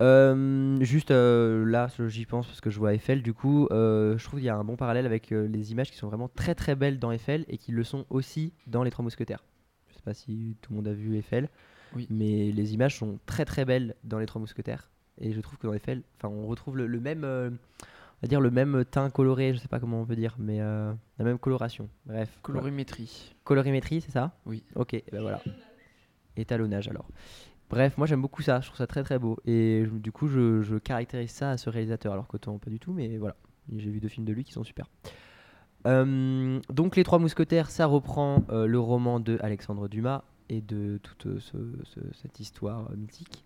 Euh, 0.00 0.78
juste 0.80 1.10
euh, 1.10 1.64
là, 1.64 1.88
j'y 2.06 2.24
pense 2.24 2.46
parce 2.46 2.60
que 2.60 2.70
je 2.70 2.78
vois 2.78 2.94
Eiffel. 2.94 3.22
Du 3.22 3.34
coup, 3.34 3.66
euh, 3.72 4.16
je 4.16 4.24
trouve 4.24 4.38
qu'il 4.38 4.46
y 4.46 4.50
a 4.50 4.56
un 4.56 4.62
bon 4.64 4.76
parallèle 4.76 5.06
avec 5.06 5.30
les 5.30 5.72
images 5.72 5.90
qui 5.90 5.96
sont 5.96 6.06
vraiment 6.08 6.28
très 6.28 6.54
très 6.54 6.76
belles 6.76 6.98
dans 7.00 7.10
Eiffel 7.10 7.44
et 7.48 7.58
qui 7.58 7.72
le 7.72 7.82
sont 7.82 8.06
aussi 8.10 8.52
dans 8.68 8.82
Les 8.84 8.90
Trois 8.90 9.02
Mousquetaires. 9.02 9.42
Je 9.88 9.94
sais 9.94 10.02
pas 10.04 10.14
si 10.14 10.56
tout 10.62 10.72
le 10.72 10.76
monde 10.76 10.86
a 10.88 10.92
vu 10.92 11.16
Eiffel, 11.16 11.48
Oui. 11.96 12.06
mais 12.10 12.52
les 12.52 12.74
images 12.74 12.96
sont 12.96 13.18
très 13.26 13.44
très 13.44 13.64
belles 13.64 13.96
dans 14.04 14.18
Les 14.20 14.26
Trois 14.26 14.40
Mousquetaires. 14.40 14.88
Et 15.20 15.32
je 15.32 15.40
trouve 15.40 15.58
que 15.58 15.66
dans 15.66 15.72
Eiffel, 15.74 16.02
enfin, 16.16 16.28
on 16.32 16.46
retrouve 16.46 16.76
le, 16.76 16.86
le 16.86 17.00
même, 17.00 17.24
euh, 17.24 17.50
on 17.50 18.20
va 18.22 18.28
dire 18.28 18.40
le 18.40 18.50
même 18.50 18.84
teint 18.84 19.10
coloré. 19.10 19.52
Je 19.54 19.58
sais 19.58 19.68
pas 19.68 19.80
comment 19.80 20.00
on 20.00 20.04
peut 20.06 20.16
dire, 20.16 20.36
mais 20.38 20.60
euh, 20.60 20.92
la 21.18 21.24
même 21.24 21.38
coloration. 21.38 21.88
Bref, 22.06 22.28
voilà. 22.44 22.60
Colorimétrie. 22.60 23.34
colorimétrie, 23.44 24.00
c'est 24.00 24.12
ça? 24.12 24.32
Oui. 24.46 24.62
Ok, 24.74 24.94
et 24.94 25.04
ben 25.12 25.20
voilà. 25.22 25.40
Étalonnage 26.36 26.88
alors. 26.88 27.08
Bref, 27.70 27.98
moi 27.98 28.06
j'aime 28.06 28.22
beaucoup 28.22 28.40
ça, 28.42 28.60
je 28.60 28.66
trouve 28.68 28.78
ça 28.78 28.86
très 28.86 29.02
très 29.02 29.18
beau. 29.18 29.36
Et 29.44 29.84
je- 29.84 29.90
du 29.90 30.10
coup, 30.12 30.28
je, 30.28 30.62
je 30.62 30.76
caractérise 30.76 31.30
ça 31.32 31.50
à 31.50 31.56
ce 31.58 31.68
réalisateur, 31.68 32.12
alors 32.12 32.26
qu'autant 32.26 32.58
pas 32.58 32.70
du 32.70 32.78
tout, 32.78 32.92
mais 32.92 33.18
voilà. 33.18 33.36
J'ai 33.76 33.90
vu 33.90 34.00
deux 34.00 34.08
films 34.08 34.24
de 34.24 34.32
lui 34.32 34.44
qui 34.44 34.52
sont 34.52 34.64
super. 34.64 34.86
Euh, 35.86 36.60
donc 36.70 36.96
Les 36.96 37.04
Trois 37.04 37.18
Mousquetaires, 37.18 37.70
ça 37.70 37.86
reprend 37.86 38.44
euh, 38.50 38.66
le 38.66 38.78
roman 38.80 39.20
de 39.20 39.38
Alexandre 39.42 39.88
Dumas 39.88 40.22
et 40.48 40.60
de 40.60 40.98
toute 41.02 41.38
ce- 41.40 41.76
ce- 41.84 42.00
cette 42.14 42.40
histoire 42.40 42.90
mythique. 42.96 43.44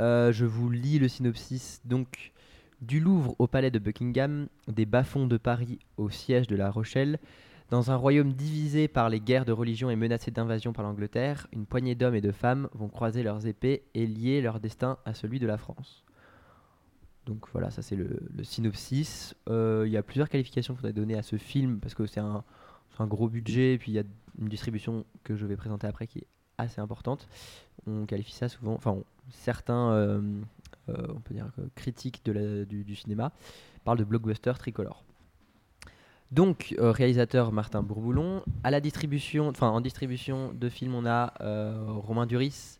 Euh, 0.00 0.30
je 0.32 0.44
vous 0.44 0.70
lis 0.70 0.98
le 0.98 1.08
synopsis. 1.08 1.80
Donc, 1.84 2.32
du 2.80 3.00
Louvre 3.00 3.34
au 3.38 3.46
palais 3.46 3.70
de 3.70 3.78
Buckingham, 3.78 4.48
des 4.68 4.84
bas-fonds 4.84 5.26
de 5.26 5.38
Paris 5.38 5.78
au 5.96 6.10
siège 6.10 6.46
de 6.46 6.56
La 6.56 6.70
Rochelle, 6.70 7.18
dans 7.70 7.90
un 7.90 7.96
royaume 7.96 8.32
divisé 8.32 8.88
par 8.88 9.08
les 9.08 9.20
guerres 9.20 9.44
de 9.44 9.52
religion 9.52 9.90
et 9.90 9.96
menacé 9.96 10.30
d'invasion 10.30 10.72
par 10.72 10.84
l'Angleterre, 10.84 11.46
une 11.52 11.66
poignée 11.66 11.94
d'hommes 11.94 12.14
et 12.14 12.20
de 12.20 12.30
femmes 12.30 12.68
vont 12.74 12.88
croiser 12.88 13.22
leurs 13.22 13.46
épées 13.46 13.82
et 13.94 14.06
lier 14.06 14.40
leur 14.40 14.60
destin 14.60 14.98
à 15.04 15.14
celui 15.14 15.40
de 15.40 15.46
la 15.46 15.56
France. 15.56 16.04
Donc 17.24 17.46
voilà, 17.50 17.70
ça 17.70 17.82
c'est 17.82 17.96
le, 17.96 18.20
synopsis. 18.44 19.34
Euh, 19.48 19.82
Il 19.86 19.92
y 19.92 19.96
a 19.96 20.02
plusieurs 20.02 20.28
qualifications 20.28 20.74
qu'il 20.74 20.80
faudrait 20.80 20.92
donner 20.92 21.16
à 21.16 21.22
ce 21.22 21.36
film 21.36 21.80
parce 21.80 21.94
que 21.94 22.06
c'est 22.06 22.20
un, 22.20 22.44
un 23.00 23.06
gros 23.06 23.28
budget 23.28 23.74
et 23.74 23.78
puis 23.78 23.90
il 23.90 23.94
y 23.96 23.98
a 23.98 24.04
une 24.38 24.48
distribution 24.48 25.04
que 25.24 25.34
je 25.34 25.44
vais 25.44 25.56
présenter 25.56 25.88
après 25.88 26.06
qui 26.06 26.20
est 26.20 26.26
assez 26.58 26.80
importante. 26.80 27.28
On 27.86 28.04
qualifie 28.06 28.32
ça 28.32 28.48
souvent, 28.48 28.74
enfin 28.74 28.96
certains, 29.30 29.92
euh, 29.92 30.20
euh, 30.88 30.94
on 31.10 31.20
peut 31.20 31.34
dire 31.34 31.50
que 31.56 31.62
critiques 31.74 32.22
de 32.24 32.32
la- 32.32 32.64
du, 32.64 32.96
cinéma 32.96 33.32
parlent 33.84 33.98
de 33.98 34.04
blockbuster 34.04 34.52
tricolore. 34.58 35.04
Donc 36.32 36.74
euh, 36.78 36.90
réalisateur 36.90 37.52
Martin 37.52 37.82
Bourboulon, 37.82 38.42
à 38.64 38.70
la 38.72 38.80
distribution, 38.80 39.48
enfin 39.48 39.68
en 39.68 39.80
distribution 39.80 40.52
de 40.52 40.68
films 40.68 40.94
on 40.94 41.06
a 41.06 41.32
Romain 41.86 42.26
Duris, 42.26 42.78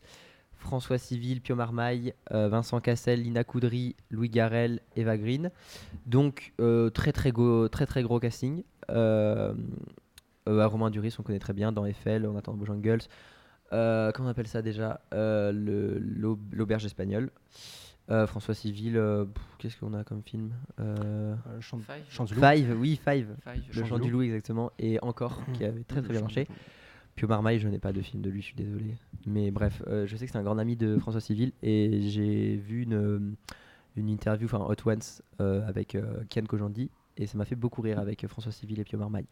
François 0.55 0.99
Civil, 0.99 1.41
Pio 1.41 1.55
Marmaille, 1.55 2.13
Vincent 2.31 2.81
Cassel, 2.81 3.23
Lina 3.23 3.45
Coudry, 3.45 3.95
Louis 4.11 4.29
Garrel, 4.29 4.81
Eva 4.97 5.17
Green. 5.17 5.53
Donc 6.07 6.53
très 6.93 7.13
très 7.13 7.31
gros, 7.31 7.69
très 7.69 7.87
très 7.87 8.03
gros 8.03 8.19
casting. 8.19 8.65
À 8.89 9.53
Romain 10.47 10.91
Duris, 10.91 11.15
on 11.21 11.23
connaît 11.23 11.39
très 11.39 11.53
bien 11.53 11.71
dans 11.71 11.87
Eiffel, 11.87 12.27
on 12.27 12.37
attend 12.37 12.55
Beau 12.55 12.67
Jungles. 12.67 13.03
Euh, 13.73 14.13
comment 14.13 14.29
on 14.29 14.31
appelle 14.31 14.47
ça 14.47 14.63
déjà? 14.63 15.01
Euh, 15.13 15.53
L'auberge 16.53 16.85
espagnole. 16.85 17.31
Euh, 18.09 18.27
François 18.29 18.55
Civil, 18.55 18.97
euh, 18.97 19.25
qu'est-ce 19.59 19.77
qu'on 19.77 19.93
a 19.93 20.05
comme 20.05 20.23
film? 20.23 20.53
Euh, 20.79 21.35
Euh, 21.49 21.61
Chant- 21.61 21.79
Five. 21.81 22.05
Chant 22.09 22.25
du 22.25 22.35
loup. 22.35 22.41
Five, 22.41 22.77
oui, 22.79 23.01
Five. 23.05 23.27
Five. 23.43 23.63
Le 23.69 23.73
Chant 23.81 23.87
chant 23.87 23.97
du 23.99 24.05
du 24.05 24.11
loup. 24.13 24.23
exactement. 24.23 24.71
Et 24.79 25.01
encore, 25.03 25.41
qui 25.55 25.65
avait 25.65 25.83
très 25.83 26.03
très 26.03 26.13
bien 26.13 26.21
marché. 26.21 26.47
Pio 27.17 27.27
Marmaille, 27.27 27.59
je 27.59 27.67
n'ai 27.67 27.79
pas 27.79 27.93
de 27.93 28.03
film 28.03 28.23
de 28.23 28.29
lui, 28.31 28.43
je 28.43 28.47
suis 28.49 28.55
désolé. 28.57 28.95
Mais 29.27 29.51
bref, 29.51 29.83
euh, 29.89 30.07
je 30.07 30.17
sais 30.17 30.27
que 30.27 30.33
c'est 30.33 30.39
un 30.39 30.43
grand 30.45 30.59
ami 30.59 30.77
de 30.77 30.99
François 30.99 31.21
Civil 31.23 31.53
et 31.63 32.03
j'ai 32.03 32.57
vu 32.57 32.83
une, 32.83 33.35
une 33.97 34.09
interview, 34.11 34.45
enfin 34.47 34.59
Hot 34.69 34.89
Ones, 34.89 35.01
euh, 35.41 35.67
avec 35.67 35.95
euh, 35.95 36.23
Kian 36.29 36.45
Kojandi 36.45 36.91
et 37.17 37.27
ça 37.27 37.39
m'a 37.39 37.47
fait 37.47 37.57
beaucoup 37.57 37.81
rire 37.81 37.99
avec 37.99 38.27
François 38.29 38.53
Civil 38.53 38.79
et 38.79 38.85
Pio 38.85 38.99
Marmaille. 38.99 39.25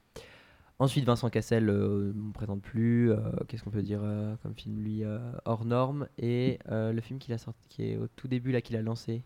Ensuite, 0.85 1.05
Vincent 1.05 1.31
Cassel, 1.31 1.69
euh, 1.69 2.13
on 2.15 2.29
ne 2.29 2.33
présente 2.33 2.63
plus. 2.63 3.11
euh, 3.11 3.17
Qu'est-ce 3.49 3.63
qu'on 3.65 3.71
peut 3.71 3.83
dire 3.83 4.01
euh, 4.03 4.35
comme 4.43 4.55
film 4.55 4.79
lui 4.83 5.03
Hors 5.45 5.65
norme. 5.65 6.07
Et 6.19 6.59
le 6.71 7.01
film 7.01 7.19
qu'il 7.19 7.33
a 7.35 7.39
sorti, 7.39 7.61
qui 7.69 7.91
est 7.91 7.97
au 7.97 8.07
tout 8.09 8.29
début, 8.29 8.53
là, 8.53 8.61
qu'il 8.61 8.77
a 8.77 8.83
lancé, 8.83 9.25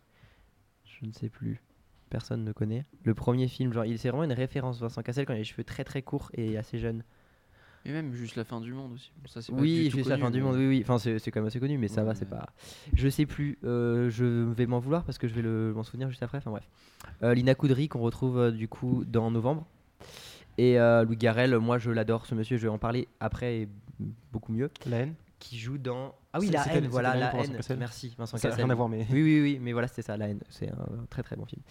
je 0.85 1.07
ne 1.07 1.13
sais 1.13 1.29
plus. 1.29 1.61
Personne 2.11 2.43
ne 2.45 2.53
connaît. 2.53 2.87
Le 3.05 3.13
premier 3.15 3.49
film, 3.49 3.73
genre, 3.73 3.85
il 3.85 3.99
c'est 3.99 4.09
vraiment 4.09 4.25
une 4.25 4.33
référence, 4.33 4.81
Vincent 4.81 5.03
Cassel, 5.03 5.27
quand 5.27 5.35
il 5.35 5.37
a 5.37 5.39
les 5.41 5.45
cheveux 5.45 5.65
très 5.65 5.85
très 5.85 6.01
courts 6.01 6.31
et 6.33 6.57
assez 6.57 6.79
jeune. 6.79 7.03
Et 7.85 7.93
même 7.93 8.13
juste 8.15 8.35
la 8.37 8.45
fin 8.45 8.61
du 8.61 8.73
monde 8.73 8.93
aussi. 8.95 9.13
Ça, 9.27 9.41
Oui, 9.53 9.91
fait 9.91 10.03
la 10.09 10.19
fin 10.19 10.31
du 10.31 10.41
monde, 10.43 10.57
oui, 10.57 10.67
oui. 10.67 10.81
Enfin, 10.83 10.99
c'est 10.99 11.31
quand 11.31 11.41
même 11.41 11.47
assez 11.47 11.61
connu, 11.61 11.77
mais 11.79 11.89
ça 11.89 12.03
va, 12.03 12.11
Ouais. 12.11 12.15
c'est 12.17 12.29
pas. 12.29 12.49
Je 12.95 13.09
sais 13.09 13.25
plus, 13.27 13.59
euh, 13.65 14.09
je 14.11 14.25
vais 14.25 14.67
m'en 14.67 14.79
vouloir 14.79 15.05
parce 15.05 15.17
que 15.19 15.29
je 15.29 15.35
vais 15.35 15.43
m'en 15.73 15.83
souvenir 15.83 16.09
juste 16.09 16.23
après. 16.23 16.39
Enfin, 16.39 16.51
bref. 16.51 16.69
Euh, 17.23 17.35
Lina 17.35 17.55
Coudry, 17.55 17.89
qu'on 17.89 18.01
retrouve 18.01 18.39
euh, 18.39 18.51
du 18.51 18.69
coup 18.69 19.05
dans 19.07 19.31
novembre. 19.31 19.67
Et 20.59 20.79
euh, 20.79 21.05
Louis 21.05 21.17
Garrel, 21.17 21.57
moi 21.59 21.79
je 21.79 21.91
l'adore, 21.91 22.27
ce 22.27 22.35
monsieur, 22.35 22.57
je 22.57 22.63
vais 22.63 22.69
en 22.69 22.79
parler 22.79 23.09
après 23.21 23.61
et 23.61 23.69
beaucoup 24.33 24.53
mieux. 24.53 24.71
La 24.87 24.99
haine 24.99 25.15
Qui 25.39 25.57
joue 25.57 25.79
dans. 25.79 26.17
Ah 26.33 26.41
oui, 26.41 26.51
la 26.51 26.67
haine, 26.75 26.89
voilà, 26.89 27.15
La 27.15 27.27
haine 27.27 27.31
pour 27.31 27.41
Vincent. 27.41 27.53
Cassel 27.55 27.79
Merci, 27.79 28.15
Ça 28.37 28.49
n'a 28.49 28.55
rien 28.57 28.69
à 28.69 28.75
voir, 28.75 28.89
mais. 28.89 29.07
Oui, 29.11 29.23
oui, 29.23 29.41
oui, 29.41 29.59
mais 29.63 29.73
voilà, 29.73 29.87
c'était 29.87 30.03
ça, 30.03 30.17
La 30.17 30.29
haine. 30.29 30.41
C'est 30.51 30.69
un 30.69 31.07
très 31.09 31.23
très 31.23 31.37
bon 31.37 31.47
film. 31.47 31.63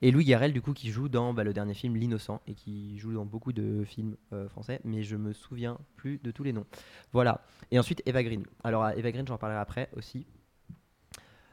Et 0.00 0.12
Louis 0.12 0.24
Garrel, 0.24 0.52
du 0.52 0.62
coup, 0.62 0.74
qui 0.74 0.90
joue 0.90 1.08
dans 1.08 1.34
bah, 1.34 1.42
le 1.42 1.52
dernier 1.52 1.74
film, 1.74 1.96
L'Innocent, 1.96 2.40
et 2.46 2.54
qui 2.54 2.96
joue 2.98 3.12
dans 3.12 3.24
beaucoup 3.26 3.52
de 3.52 3.84
films 3.84 4.16
euh, 4.32 4.48
français, 4.48 4.80
mais 4.84 5.02
je 5.02 5.16
me 5.16 5.32
souviens 5.32 5.78
plus 5.96 6.18
de 6.18 6.30
tous 6.30 6.44
les 6.44 6.52
noms. 6.52 6.66
Voilà. 7.12 7.42
Et 7.72 7.80
ensuite, 7.80 8.00
Eva 8.06 8.22
Green. 8.22 8.44
Alors, 8.62 8.84
à 8.84 8.94
Eva 8.96 9.10
Green, 9.10 9.26
j'en 9.26 9.38
parlerai 9.38 9.58
après 9.60 9.90
aussi. 9.96 10.24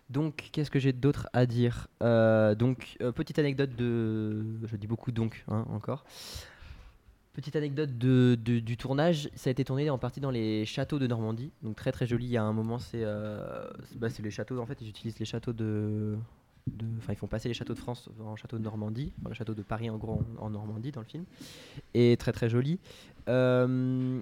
Donc, 0.09 0.49
qu'est-ce 0.51 0.69
que 0.69 0.79
j'ai 0.79 0.93
d'autre 0.93 1.27
à 1.33 1.47
dire? 1.47 1.87
Euh, 2.03 2.53
Donc, 2.53 2.97
euh, 3.01 3.11
petite 3.11 3.39
anecdote 3.39 3.75
de. 3.75 4.59
Je 4.67 4.75
dis 4.75 4.85
beaucoup 4.85 5.11
donc, 5.11 5.43
hein, 5.47 5.65
encore. 5.71 6.05
Petite 7.33 7.55
anecdote 7.55 7.97
de, 7.97 8.35
du 8.35 8.77
tournage, 8.77 9.27
ça 9.33 9.49
a 9.49 9.51
été 9.51 9.65
tourné 9.65 9.89
en 9.89 9.97
partie 9.97 10.19
dans 10.19 10.29
les 10.29 10.65
châteaux 10.65 10.99
de 10.99 11.07
Normandie, 11.07 11.51
donc 11.63 11.75
très 11.75 11.91
très 11.91 12.05
joli. 12.05 12.25
Il 12.25 12.31
y 12.31 12.37
a 12.37 12.43
un 12.43 12.53
moment, 12.53 12.77
c'est 12.77 13.03
euh, 13.03 13.71
bah, 13.95 14.09
les 14.21 14.29
châteaux, 14.29 14.59
en 14.59 14.67
fait, 14.67 14.77
ils 14.81 14.89
utilisent 14.89 15.17
les 15.17 15.25
châteaux 15.25 15.51
de. 15.51 16.15
Enfin, 16.99 17.13
ils 17.13 17.15
font 17.15 17.25
passer 17.25 17.47
les 17.47 17.55
châteaux 17.55 17.73
de 17.73 17.79
France 17.79 18.07
en 18.23 18.35
châteaux 18.35 18.59
de 18.59 18.63
Normandie, 18.63 19.13
enfin, 19.19 19.29
le 19.29 19.35
château 19.35 19.55
de 19.55 19.63
Paris 19.63 19.89
en 19.89 19.97
gros 19.97 20.21
en, 20.37 20.51
Normandie 20.51 20.91
dans 20.91 21.01
le 21.01 21.07
film, 21.07 21.25
et 21.95 22.17
très 22.17 22.33
très 22.33 22.49
joli. 22.49 22.79
Euh, 23.27 24.21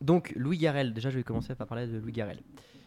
donc 0.00 0.32
Louis 0.36 0.56
Garrel, 0.56 0.94
déjà 0.94 1.10
je 1.10 1.16
vais 1.16 1.24
commencer 1.24 1.56
par 1.56 1.66
parler 1.66 1.88
de 1.88 1.98
Louis 1.98 2.12
Garrel. 2.12 2.38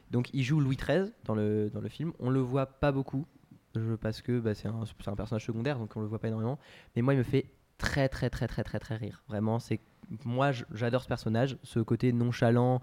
Donc 0.09 0.29
il 0.33 0.43
joue 0.43 0.61
Louis 0.61 0.77
XIII 0.77 1.11
dans 1.25 1.35
le, 1.35 1.69
dans 1.69 1.81
le 1.81 1.89
film, 1.89 2.13
on 2.19 2.29
le 2.29 2.39
voit 2.39 2.65
pas 2.65 2.93
beaucoup, 2.93 3.25
parce 3.99 4.21
que 4.21 4.39
bah, 4.39 4.55
c'est 4.55 4.69
un, 4.69 4.83
un 5.05 5.15
personnage 5.15 5.45
secondaire, 5.45 5.77
donc 5.77 5.95
on 5.97 6.01
le 6.01 6.07
voit 6.07 6.19
pas 6.19 6.29
énormément, 6.29 6.57
mais 6.95 7.01
moi 7.01 7.13
il 7.13 7.17
me 7.17 7.23
fait 7.23 7.45
très 7.77 8.09
très 8.09 8.29
très 8.29 8.47
très 8.47 8.63
très 8.63 8.79
très 8.79 8.95
rire. 8.95 9.23
Vraiment, 9.27 9.59
c'est 9.59 9.79
moi 10.23 10.51
j'adore 10.73 11.03
ce 11.03 11.07
personnage, 11.07 11.57
ce 11.63 11.79
côté 11.79 12.13
nonchalant, 12.13 12.81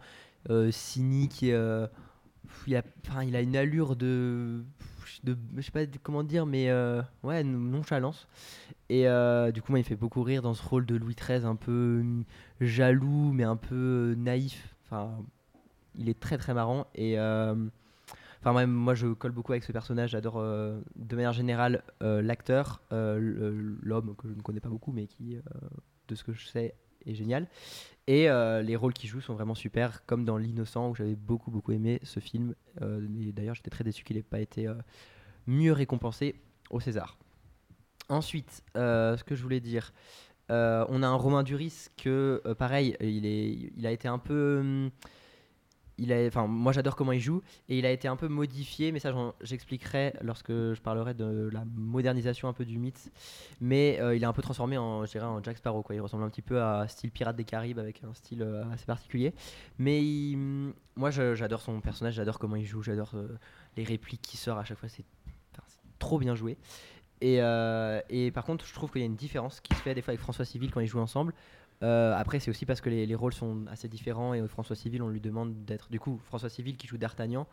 euh, 0.51 0.71
cynique. 0.71 1.43
euh, 1.45 1.87
il, 2.67 2.77
a, 2.77 3.41
une 3.41 3.57
allure 3.57 3.97
de, 3.97 4.65
de 5.25 5.37
je 5.57 5.63
sais 5.63 5.71
pas 5.71 5.87
comment 6.03 6.23
dire, 6.23 6.47
mais 6.47 6.71
euh, 6.71 7.03
ouais, 7.23 7.43
nonchalance. 7.45 8.29
Et 8.89 9.07
du 9.53 9.63
coup, 9.63 9.73
moi, 9.73 9.79
il 9.79 9.85
fait 9.85 9.97
beaucoup 9.97 10.23
rire 10.23 10.43
dans 10.43 10.55
ce 10.55 10.63
rôle 10.63 10.85
de 10.87 10.97
Louis 10.97 11.15
XIII, 11.15 11.45
un 11.47 11.57
peu 11.57 12.03
euh, 12.05 12.23
jaloux, 12.61 13.33
mais 13.33 13.45
un 13.45 13.57
peu 13.57 14.15
naïf. 14.19 14.77
Enfin, 14.85 15.17
il 15.97 16.09
est 16.09 16.19
très 16.19 16.39
très 16.39 16.55
marrant 16.55 16.87
et 16.95 17.17
Enfin, 18.43 18.51
moi, 18.51 18.67
moi, 18.67 18.95
je 18.97 19.07
colle 19.07 19.31
beaucoup 19.31 19.53
avec 19.53 19.63
ce 19.63 19.71
personnage. 19.71 20.11
J'adore, 20.11 20.39
euh, 20.39 20.81
de 20.97 21.15
manière 21.15 21.33
générale, 21.33 21.85
euh, 22.03 22.21
l'acteur, 22.21 22.83
euh, 22.93 23.77
l'homme 23.81 24.17
que 24.17 24.27
je 24.27 24.35
ne 24.35 24.43
connais 24.43 24.59
pas 24.59 24.69
beaucoup, 24.69 24.91
mais 24.91 25.07
qui, 25.07 25.39
de 26.09 26.15
ce 26.17 26.25
que 26.25 26.33
je 26.33 26.49
sais, 26.49 26.75
est 27.07 27.15
génial. 27.15 27.47
Et 28.09 28.27
les 28.65 28.75
rôles 28.75 28.95
qu'il 28.95 29.09
joue 29.09 29.21
sont 29.21 29.35
vraiment 29.35 29.55
super, 29.55 30.05
comme 30.07 30.25
dans 30.25 30.39
L'Innocent, 30.39 30.91
où 30.91 30.95
j'avais 30.97 31.15
beaucoup, 31.15 31.53
beaucoup 31.53 31.71
aimé 31.71 32.01
ce 32.03 32.19
film. 32.19 32.57
D'ailleurs, 32.81 33.55
j'étais 33.55 33.71
très 33.71 33.85
déçu 33.85 34.03
qu'il 34.03 34.17
n'ait 34.17 34.25
pas 34.25 34.41
été 34.41 34.69
mieux 35.47 35.73
récompensé 35.73 36.35
au 36.71 36.81
César. 36.81 37.17
Ensuite, 38.09 38.65
ce 38.75 39.23
que 39.23 39.37
je 39.37 39.43
voulais 39.43 39.61
dire, 39.61 39.93
on 40.49 41.03
a 41.05 41.07
un 41.07 41.15
Romain 41.15 41.45
Duris 41.45 41.91
que, 41.97 42.43
pareil, 42.59 42.97
il, 43.01 43.25
est, 43.25 43.71
il 43.77 43.87
a 43.87 43.93
été 43.93 44.09
un 44.09 44.19
peu. 44.19 44.91
Il 45.99 46.13
a, 46.13 46.27
enfin, 46.27 46.47
moi 46.47 46.73
j'adore 46.73 46.97
comment 46.97 47.13
il 47.13 47.21
joue 47.21 47.43
et 47.69 47.79
il 47.79 47.87
a 47.87 47.91
été 47.91 48.09
un 48.09 48.17
peu 48.17 48.29
modifié, 48.29 48.93
mais 48.93 48.99
ça 48.99 49.13
j'expliquerai 49.43 50.15
lorsque 50.23 50.51
je 50.51 50.81
parlerai 50.81 51.15
de 51.15 51.51
la 51.53 51.65
modernisation 51.77 52.49
un 52.49 52.53
peu 52.53 52.65
du 52.65 52.79
mythe. 52.79 53.13
Mais 53.61 53.99
euh, 54.01 54.17
il 54.17 54.23
est 54.23 54.27
un 54.27 54.33
peu 54.33 54.43
transformé 54.43 54.79
en, 54.79 55.05
je 55.05 55.19
en 55.19 55.43
Jack 55.43 55.59
Sparrow. 55.59 55.83
Quoi. 55.83 55.95
Il 55.95 56.01
ressemble 56.01 56.25
un 56.25 56.31
petit 56.31 56.43
peu 56.43 56.63
à 56.63 56.89
style 56.89 57.11
Pirate 57.11 57.37
des 57.37 57.45
Caraïbes 57.45 57.79
avec 57.79 58.03
un 58.05 58.15
style 58.15 58.43
euh, 58.43 58.65
assez 58.73 58.87
particulier. 58.87 59.35
Mais 59.79 60.03
moi 60.97 61.11
j'adore 61.11 61.61
son 61.61 61.81
personnage, 61.81 62.15
j'adore 62.15 62.39
comment 62.39 62.57
il 62.57 62.65
joue, 62.65 62.83
j'adore 62.83 63.13
euh, 63.15 63.39
les 63.77 63.85
répliques 63.85 64.23
qui 64.23 64.37
sortent 64.37 64.61
à 64.61 64.65
chaque 64.65 64.79
fois. 64.79 64.89
C'est 64.89 65.05
trop 65.99 66.19
bien 66.19 66.35
joué. 66.35 66.57
Et, 67.21 67.37
et 68.09 68.31
par 68.33 68.45
contre, 68.45 68.67
je 68.67 68.75
trouve 68.75 68.91
qu'il 68.91 69.01
y 69.01 69.05
a 69.05 69.07
une 69.07 69.15
différence 69.15 69.61
qui 69.61 69.73
se 69.77 69.81
fait 69.81 69.95
des 69.95 70.03
fois 70.03 70.11
avec 70.11 70.21
François 70.21 70.45
Civil 70.45 70.73
quand 70.73 70.81
ils 70.81 70.89
jouent 70.89 70.99
ensemble. 70.99 71.33
Euh, 71.83 72.15
après, 72.17 72.39
c'est 72.39 72.51
aussi 72.51 72.67
parce 72.67 72.81
que 72.81 72.91
les, 72.91 73.07
les 73.07 73.15
rôles 73.15 73.33
sont 73.33 73.67
assez 73.71 73.89
différents 73.89 74.35
et 74.35 74.47
François 74.47 74.77
Civil, 74.77 75.03
on 75.03 75.09
lui 75.09 75.21
demande 75.21 75.65
d'être. 75.65 75.91
Du 75.91 75.99
coup, 75.99 76.21
François 76.25 76.49
Civil 76.49 76.77
qui 76.77 76.87
joue 76.87 76.97
D'Artagnan, 76.97 77.47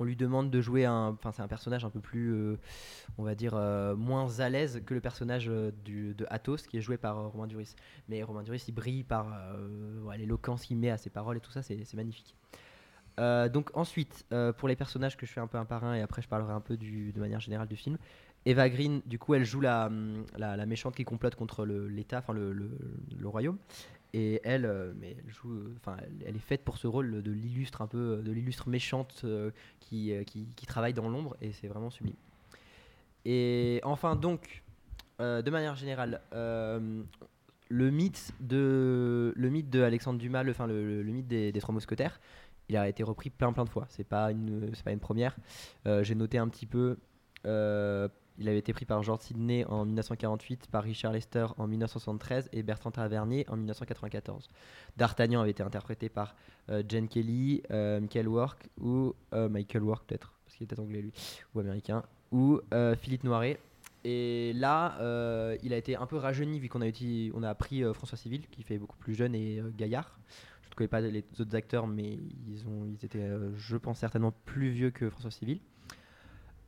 on 0.00 0.04
lui 0.04 0.16
demande 0.16 0.50
de 0.50 0.60
jouer 0.60 0.84
un. 0.84 1.08
Enfin, 1.08 1.32
c'est 1.32 1.42
un 1.42 1.48
personnage 1.48 1.84
un 1.84 1.90
peu 1.90 2.00
plus, 2.00 2.32
euh, 2.32 2.56
on 3.18 3.22
va 3.22 3.34
dire, 3.34 3.52
euh, 3.54 3.94
moins 3.94 4.40
à 4.40 4.48
l'aise 4.48 4.82
que 4.84 4.94
le 4.94 5.00
personnage 5.00 5.50
du, 5.84 6.14
de 6.14 6.26
Athos 6.30 6.56
qui 6.56 6.78
est 6.78 6.80
joué 6.80 6.96
par 6.96 7.30
Romain 7.30 7.46
Duris. 7.46 7.74
Mais 8.08 8.22
Romain 8.22 8.42
Duris, 8.42 8.64
il 8.66 8.74
brille 8.74 9.04
par 9.04 9.36
l'éloquence 10.16 10.64
qu'il 10.64 10.76
met 10.76 10.90
à 10.90 10.96
ses 10.98 11.10
paroles 11.10 11.36
et 11.36 11.40
tout 11.40 11.52
ça, 11.52 11.62
c'est 11.62 11.94
magnifique. 11.94 12.34
Donc 13.18 13.70
ensuite, 13.74 14.24
pour 14.56 14.68
les 14.68 14.76
personnages 14.76 15.16
que 15.16 15.26
je 15.26 15.32
fais 15.32 15.40
un 15.40 15.48
peu 15.48 15.58
un 15.58 15.64
par 15.64 15.82
un 15.82 15.94
et 15.94 16.02
après 16.02 16.22
je 16.22 16.28
parlerai 16.28 16.52
un 16.52 16.60
peu 16.60 16.76
de 16.76 17.18
manière 17.18 17.40
générale 17.40 17.66
du 17.66 17.74
film. 17.76 17.98
Eva 18.46 18.68
Green, 18.68 19.02
du 19.06 19.18
coup, 19.18 19.34
elle 19.34 19.44
joue 19.44 19.60
la, 19.60 19.86
hum, 19.86 20.24
la, 20.36 20.64
méchante 20.66 20.94
qui 20.96 21.04
complote 21.04 21.34
contre 21.34 21.64
l'État, 21.66 22.18
enfin 22.18 22.32
le, 22.32 22.52
le- 22.52 23.28
royaume. 23.28 23.58
Et 24.14 24.40
elle, 24.42 24.64
euh, 24.64 24.92
mais 24.98 25.16
joue, 25.26 25.52
euh, 25.52 25.74
enfin, 25.76 25.96
elle, 26.24 26.34
est 26.34 26.38
faite 26.38 26.64
pour 26.64 26.78
ce 26.78 26.86
rôle 26.86 27.22
de 27.22 27.30
l'illustre 27.30 27.82
un 27.82 27.86
peu, 27.86 28.22
de 28.24 28.32
l'illustre 28.32 28.68
méchante 28.68 29.20
euh, 29.24 29.50
qui, 29.80 30.12
euh, 30.12 30.24
qui, 30.24 30.46
travaille 30.66 30.94
dans 30.94 31.08
l'ombre, 31.10 31.36
et 31.42 31.52
c'est 31.52 31.68
vraiment 31.68 31.90
sublime. 31.90 32.16
Et 33.24 33.80
enfin, 33.84 34.16
donc, 34.16 34.62
euh, 35.20 35.42
de 35.42 35.50
manière 35.50 35.76
générale, 35.76 36.22
euh, 36.32 37.02
le 37.68 37.90
mythe 37.90 38.32
de 38.40 39.32
le 39.36 39.50
mythe 39.50 39.68
de 39.70 39.82
Alexandre 39.82 40.18
Dumas, 40.18 40.42
le, 40.42 40.52
le, 40.66 41.02
le- 41.02 41.12
mythe 41.12 41.26
des, 41.28 41.52
des 41.52 41.60
trois 41.60 41.74
mousquetaires, 41.74 42.18
il 42.70 42.76
a 42.76 42.88
été 42.88 43.02
repris 43.02 43.28
plein 43.30 43.52
plein 43.52 43.64
de 43.64 43.68
fois. 43.70 43.86
C'est 43.90 44.04
pas 44.08 44.30
une 44.30 44.70
pas 44.84 44.92
une 44.92 45.00
première. 45.00 45.36
Euh, 45.86 46.02
J'ai 46.02 46.14
noté 46.14 46.38
un 46.38 46.48
petit 46.48 46.66
peu. 46.66 46.96
euh, 47.46 48.08
il 48.38 48.48
avait 48.48 48.58
été 48.58 48.72
pris 48.72 48.84
par 48.84 49.02
George 49.02 49.20
Sidney 49.22 49.64
en 49.64 49.84
1948, 49.84 50.68
par 50.70 50.84
Richard 50.84 51.12
Lester 51.12 51.46
en 51.58 51.66
1973 51.66 52.48
et 52.52 52.62
Bertrand 52.62 52.90
Tavernier 52.90 53.44
en 53.48 53.56
1994. 53.56 54.48
D'Artagnan 54.96 55.40
avait 55.40 55.50
été 55.50 55.62
interprété 55.62 56.08
par 56.08 56.34
euh, 56.70 56.82
Jen 56.88 57.08
Kelly, 57.08 57.62
euh, 57.70 58.00
Michael 58.00 58.28
Work 58.28 58.68
ou 58.80 59.14
euh, 59.34 59.48
Michael 59.48 59.82
Work 59.82 60.06
peut-être 60.06 60.32
parce 60.44 60.56
qu'il 60.56 60.64
était 60.64 60.78
anglais 60.80 61.02
lui 61.02 61.12
ou 61.54 61.60
américain 61.60 62.02
ou 62.32 62.60
euh, 62.72 62.94
Philippe 62.96 63.24
Noiret. 63.24 63.58
Et 64.04 64.52
là, 64.54 64.96
il 65.62 65.72
a 65.72 65.76
été 65.76 65.96
un 65.96 66.06
peu 66.06 66.16
rajeuni 66.16 66.60
vu 66.60 66.68
qu'on 66.68 66.80
a, 66.80 66.86
uti- 66.86 67.32
on 67.34 67.42
a 67.42 67.52
pris 67.54 67.82
euh, 67.82 67.92
François 67.92 68.16
Civil, 68.16 68.46
qui 68.48 68.62
fait 68.62 68.78
beaucoup 68.78 68.96
plus 68.96 69.14
jeune 69.14 69.34
et 69.34 69.60
gaillard. 69.76 70.18
Je 70.62 70.68
ne 70.68 70.74
connais 70.76 70.88
pas 70.88 71.00
les 71.00 71.24
autres 71.40 71.54
acteurs, 71.56 71.86
mais 71.88 72.16
ils, 72.48 72.64
ont, 72.68 72.86
ils 72.86 73.04
étaient, 73.04 73.28
je 73.56 73.76
pense, 73.76 73.98
certainement 73.98 74.32
plus 74.44 74.70
vieux 74.70 74.90
que 74.90 75.10
François 75.10 75.32
Civil. 75.32 75.58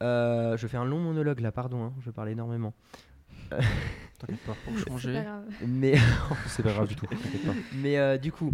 Euh, 0.02 0.56
je 0.56 0.66
fais 0.66 0.76
un 0.76 0.84
long 0.84 0.98
monologue 1.00 1.40
là, 1.40 1.52
pardon, 1.52 1.84
hein, 1.84 1.92
je 2.04 2.10
parle 2.10 2.30
énormément. 2.30 2.72
T'inquiète 4.18 4.38
pas. 4.46 4.54
Pour 4.64 4.74
C'est 4.78 4.84
pas 4.84 4.90
changer. 4.90 5.12
grave. 5.22 5.44
Mais, 5.66 5.94
C'est 6.46 6.62
pas 6.62 6.72
grave 6.72 6.88
du 6.88 6.96
tout. 6.96 7.06
Pas. 7.06 7.16
mais 7.74 7.98
euh, 7.98 8.18
du 8.18 8.32
coup, 8.32 8.52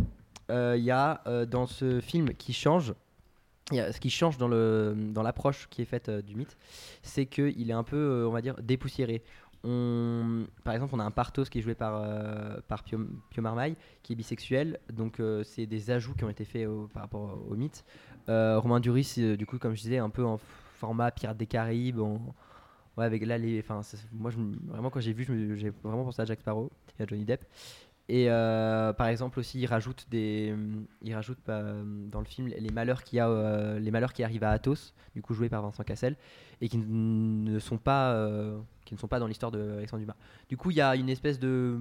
euh, 0.50 0.74
il 0.78 0.84
y 0.84 0.90
a 0.90 1.22
euh, 1.26 1.44
dans 1.46 1.66
ce 1.66 2.00
film 2.00 2.30
qui 2.34 2.52
change, 2.52 2.94
il 3.72 3.76
y 3.76 3.80
a- 3.80 3.92
ce 3.92 4.00
qui 4.00 4.10
change 4.10 4.38
dans 4.38 4.48
le 4.48 4.94
dans 4.96 5.22
l'approche 5.22 5.66
qui 5.70 5.82
est 5.82 5.86
faite 5.86 6.08
euh, 6.08 6.22
du 6.22 6.34
mythe, 6.36 6.56
c'est 7.02 7.26
qu'il 7.26 7.68
est 7.68 7.72
un 7.74 7.82
peu, 7.82 7.96
euh, 7.96 8.28
on 8.28 8.32
va 8.32 8.40
dire, 8.40 8.54
dépoussiéré. 8.62 9.22
On, 9.64 10.44
par 10.62 10.74
exemple, 10.74 10.94
on 10.94 11.00
a 11.00 11.04
un 11.04 11.10
Parthos 11.10 11.46
qui 11.46 11.58
est 11.58 11.62
joué 11.62 11.74
par, 11.74 11.96
euh, 12.00 12.56
par 12.68 12.84
Pio, 12.84 13.00
Pio 13.30 13.42
Marmaille, 13.42 13.74
qui 14.04 14.12
est 14.12 14.16
bisexuel. 14.16 14.78
Donc, 14.92 15.18
euh, 15.18 15.42
c'est 15.42 15.66
des 15.66 15.90
ajouts 15.90 16.14
qui 16.14 16.22
ont 16.22 16.28
été 16.28 16.44
faits 16.44 16.68
au- 16.68 16.86
par 16.92 17.02
rapport 17.02 17.36
au 17.50 17.54
mythe. 17.56 17.84
Euh, 18.28 18.60
Romain 18.60 18.78
Duris, 18.78 19.14
euh, 19.18 19.36
du 19.36 19.44
coup, 19.46 19.58
comme 19.58 19.74
je 19.74 19.82
disais, 19.82 19.98
un 19.98 20.10
peu 20.10 20.24
en 20.24 20.38
format 20.76 21.10
Pirates 21.10 21.36
des 21.36 21.46
Caraïbes. 21.46 21.98
ouais, 21.98 23.04
avec 23.04 23.24
là, 23.26 23.38
enfin, 23.58 23.80
moi, 24.12 24.30
vraiment, 24.66 24.90
quand 24.90 25.00
j'ai 25.00 25.12
vu, 25.12 25.24
j'ai 25.56 25.70
vraiment 25.82 26.04
pensé 26.04 26.22
à 26.22 26.24
Jack 26.24 26.40
Sparrow 26.40 26.70
et 26.98 27.02
à 27.02 27.06
Johnny 27.06 27.24
Depp. 27.24 27.44
Et 28.08 28.30
euh, 28.30 28.92
par 28.92 29.08
exemple 29.08 29.40
aussi, 29.40 29.60
il 29.60 29.66
rajoute 29.66 30.06
des, 30.10 30.54
bah, 31.46 31.62
dans 32.10 32.20
le 32.20 32.24
film 32.24 32.46
les 32.46 32.70
malheurs 32.70 33.02
qui 33.02 33.18
a, 33.18 33.28
euh, 33.28 33.80
les 33.80 33.90
malheurs 33.90 34.12
qui 34.12 34.22
arrivent 34.22 34.44
à 34.44 34.50
Athos, 34.50 34.94
du 35.14 35.22
coup 35.22 35.34
joué 35.34 35.48
par 35.48 35.62
Vincent 35.62 35.82
Cassel, 35.82 36.16
et 36.60 36.68
qui 36.68 36.78
ne 36.78 37.58
sont 37.58 37.78
pas, 37.78 38.12
euh, 38.12 38.58
qui 38.84 38.94
ne 38.94 39.00
sont 39.00 39.08
pas 39.08 39.18
dans 39.18 39.26
l'histoire 39.26 39.50
de 39.50 39.78
Alexandre 39.78 40.02
Dumas. 40.02 40.16
Du 40.48 40.56
coup, 40.56 40.70
il 40.70 40.76
y 40.76 40.80
a 40.80 40.94
une 40.94 41.08
espèce 41.08 41.40
de, 41.40 41.80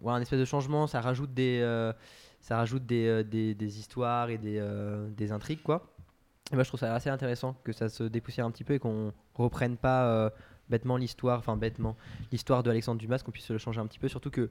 ouais, 0.00 0.22
espèce 0.22 0.38
de 0.38 0.44
changement. 0.44 0.86
Ça 0.86 1.00
rajoute 1.00 1.34
des, 1.34 1.60
ça 2.40 2.56
rajoute 2.56 2.86
des, 2.86 3.24
des, 3.24 3.56
des 3.56 3.78
histoires 3.80 4.30
et 4.30 4.38
des, 4.38 4.64
des 5.16 5.32
intrigues 5.32 5.62
quoi. 5.62 5.91
Et 6.50 6.54
moi, 6.54 6.64
je 6.64 6.68
trouve 6.68 6.80
ça 6.80 6.94
assez 6.94 7.10
intéressant 7.10 7.54
que 7.64 7.72
ça 7.72 7.88
se 7.88 8.04
dépoussière 8.04 8.46
un 8.46 8.50
petit 8.50 8.64
peu 8.64 8.74
et 8.74 8.78
qu'on 8.78 9.12
reprenne 9.34 9.76
pas 9.76 10.06
euh, 10.06 10.30
bêtement 10.68 10.96
l'histoire, 10.96 11.38
enfin 11.38 11.56
bêtement 11.56 11.96
l'histoire 12.30 12.62
de 12.62 12.70
Alexandre 12.70 13.00
Dumas, 13.00 13.18
qu'on 13.18 13.30
puisse 13.30 13.50
le 13.50 13.58
changer 13.58 13.80
un 13.80 13.86
petit 13.86 13.98
peu, 13.98 14.08
surtout 14.08 14.30
que 14.30 14.50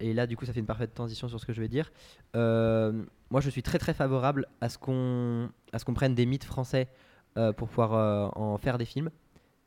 et 0.00 0.14
là, 0.14 0.28
du 0.28 0.36
coup, 0.36 0.44
ça 0.44 0.52
fait 0.52 0.60
une 0.60 0.66
parfaite 0.66 0.94
transition 0.94 1.28
sur 1.28 1.40
ce 1.40 1.46
que 1.46 1.52
je 1.52 1.60
vais 1.60 1.66
dire. 1.66 1.90
Euh, 2.36 3.04
moi, 3.30 3.40
je 3.40 3.50
suis 3.50 3.64
très 3.64 3.78
très 3.78 3.94
favorable 3.94 4.46
à 4.60 4.68
ce 4.68 4.78
qu'on 4.78 5.50
qu'on 5.84 5.94
prenne 5.94 6.14
des 6.14 6.24
mythes 6.24 6.44
français 6.44 6.88
euh, 7.36 7.52
pour 7.52 7.68
pouvoir 7.68 8.36
en 8.38 8.58
faire 8.58 8.78
des 8.78 8.84
films. 8.84 9.10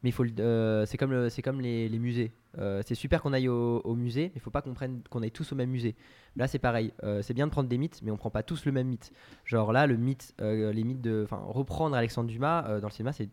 Mais 0.04 0.12
euh, 0.40 0.86
c'est 0.86 0.98
comme 0.98 1.62
les, 1.62 2.00
musées. 2.00 2.32
Euh, 2.58 2.82
c'est 2.86 2.96
super 2.96 3.22
qu'on 3.22 3.34
aille 3.34 3.48
au, 3.48 3.96
musée, 3.96 4.32
mais 4.34 4.38
il 4.38 4.42
faut 4.42 4.50
pas 4.50 4.62
qu'on 4.62 5.22
aille 5.22 5.32
tous 5.32 5.52
au 5.52 5.56
même 5.56 5.70
musée. 5.70 5.96
Là, 6.36 6.48
c'est 6.48 6.60
pareil. 6.60 6.92
Euh, 7.04 7.22
c'est 7.22 7.34
bien 7.34 7.46
de 7.46 7.52
prendre 7.52 7.70
des 7.70 7.78
mythes, 7.78 8.02
mais 8.02 8.12
on 8.12 8.18
prend 8.18 8.32
pas 8.32 8.44
tous 8.44 8.66
le 8.66 8.72
même 8.72 8.88
mythe. 8.88 9.12
Genre 9.46 9.72
là, 9.72 9.86
les 9.86 9.98
mythes 9.98 10.34
de, 10.40 11.28
reprendre 11.30 11.96
Alexandre 11.96 12.30
Dumas 12.30 12.80
dans 12.80 12.88
le 12.88 12.94
cinéma, 12.94 13.14
c'est 13.14 13.30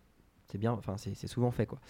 bien, 0.59 0.79
c'est 0.97 1.27
souvent 1.27 1.51
fait 1.51 1.67
quoi. 1.67 1.81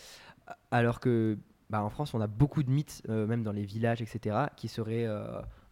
Alors 0.71 1.01
que 1.01 1.39
bah, 1.71 1.83
en 1.83 1.91
France, 1.91 2.15
on 2.15 2.21
a 2.21 2.27
beaucoup 2.27 2.63
de 2.63 2.71
mythes, 2.71 3.03
même 3.09 3.43
dans 3.43 3.53
les 3.53 3.65
villages, 3.65 4.01
etc., 4.01 4.37
qui 4.57 4.69
seraient 4.69 5.07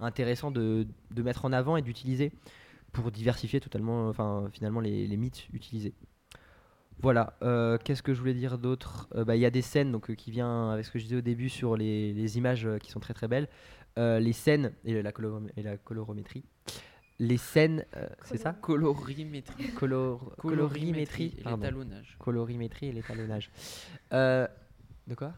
intéressants 0.01 0.51
de, 0.51 0.87
mettre 1.17 1.45
en 1.45 1.53
avant 1.53 1.77
et 1.77 1.83
d'utiliser 1.83 2.33
pour 2.93 3.13
diversifier 3.13 3.61
totalement, 3.61 4.13
finalement, 4.51 4.81
les 4.81 5.17
mythes 5.17 5.47
utilisés. 5.53 5.95
Voilà. 7.01 7.35
euh, 7.43 7.79
Qu'est-ce 7.83 8.03
que 8.03 8.15
je 8.15 8.21
voulais 8.21 8.35
dire 8.35 8.59
d'autre? 8.59 9.09
Euh, 9.15 9.25
bah, 9.25 9.37
Il 9.37 9.41
y 9.41 9.47
a 9.47 9.51
des 9.51 9.63
scènes, 9.63 9.93
donc 9.93 10.11
euh, 10.11 10.15
qui 10.15 10.31
vient 10.31 10.71
avec 10.71 10.85
ce 10.85 10.91
que 10.91 10.99
je 10.99 11.05
disais 11.05 11.17
au 11.17 11.21
début 11.21 11.49
sur 11.49 11.77
les, 11.77 12.13
les 12.13 12.39
images 12.39 12.67
euh, 12.67 12.79
qui 12.79 12.91
sont 12.91 13.01
très 13.01 13.15
très 13.15 13.29
belles. 13.29 13.49
Euh, 13.99 14.19
les 14.19 14.33
scènes 14.33 14.73
et 14.85 15.03
la, 15.03 15.13
colorome- 15.13 15.51
et 15.57 15.63
la 15.63 15.77
colorométrie. 15.77 16.45
Les 17.19 17.39
scènes, 17.39 17.85
euh, 17.97 18.07
c'est 18.25 18.37
ça? 18.37 18.53
Colorimétrie. 18.53 19.69
Color- 19.75 20.37
Colorimétrie. 20.37 21.35
et 21.39 21.43
pardon. 21.43 21.63
l'étalonnage. 21.63 22.17
Colorimétrie 22.19 22.87
et 22.89 22.93
l'étalonnage. 22.93 23.51
Euh, 24.13 24.47
de 25.07 25.15
quoi? 25.15 25.33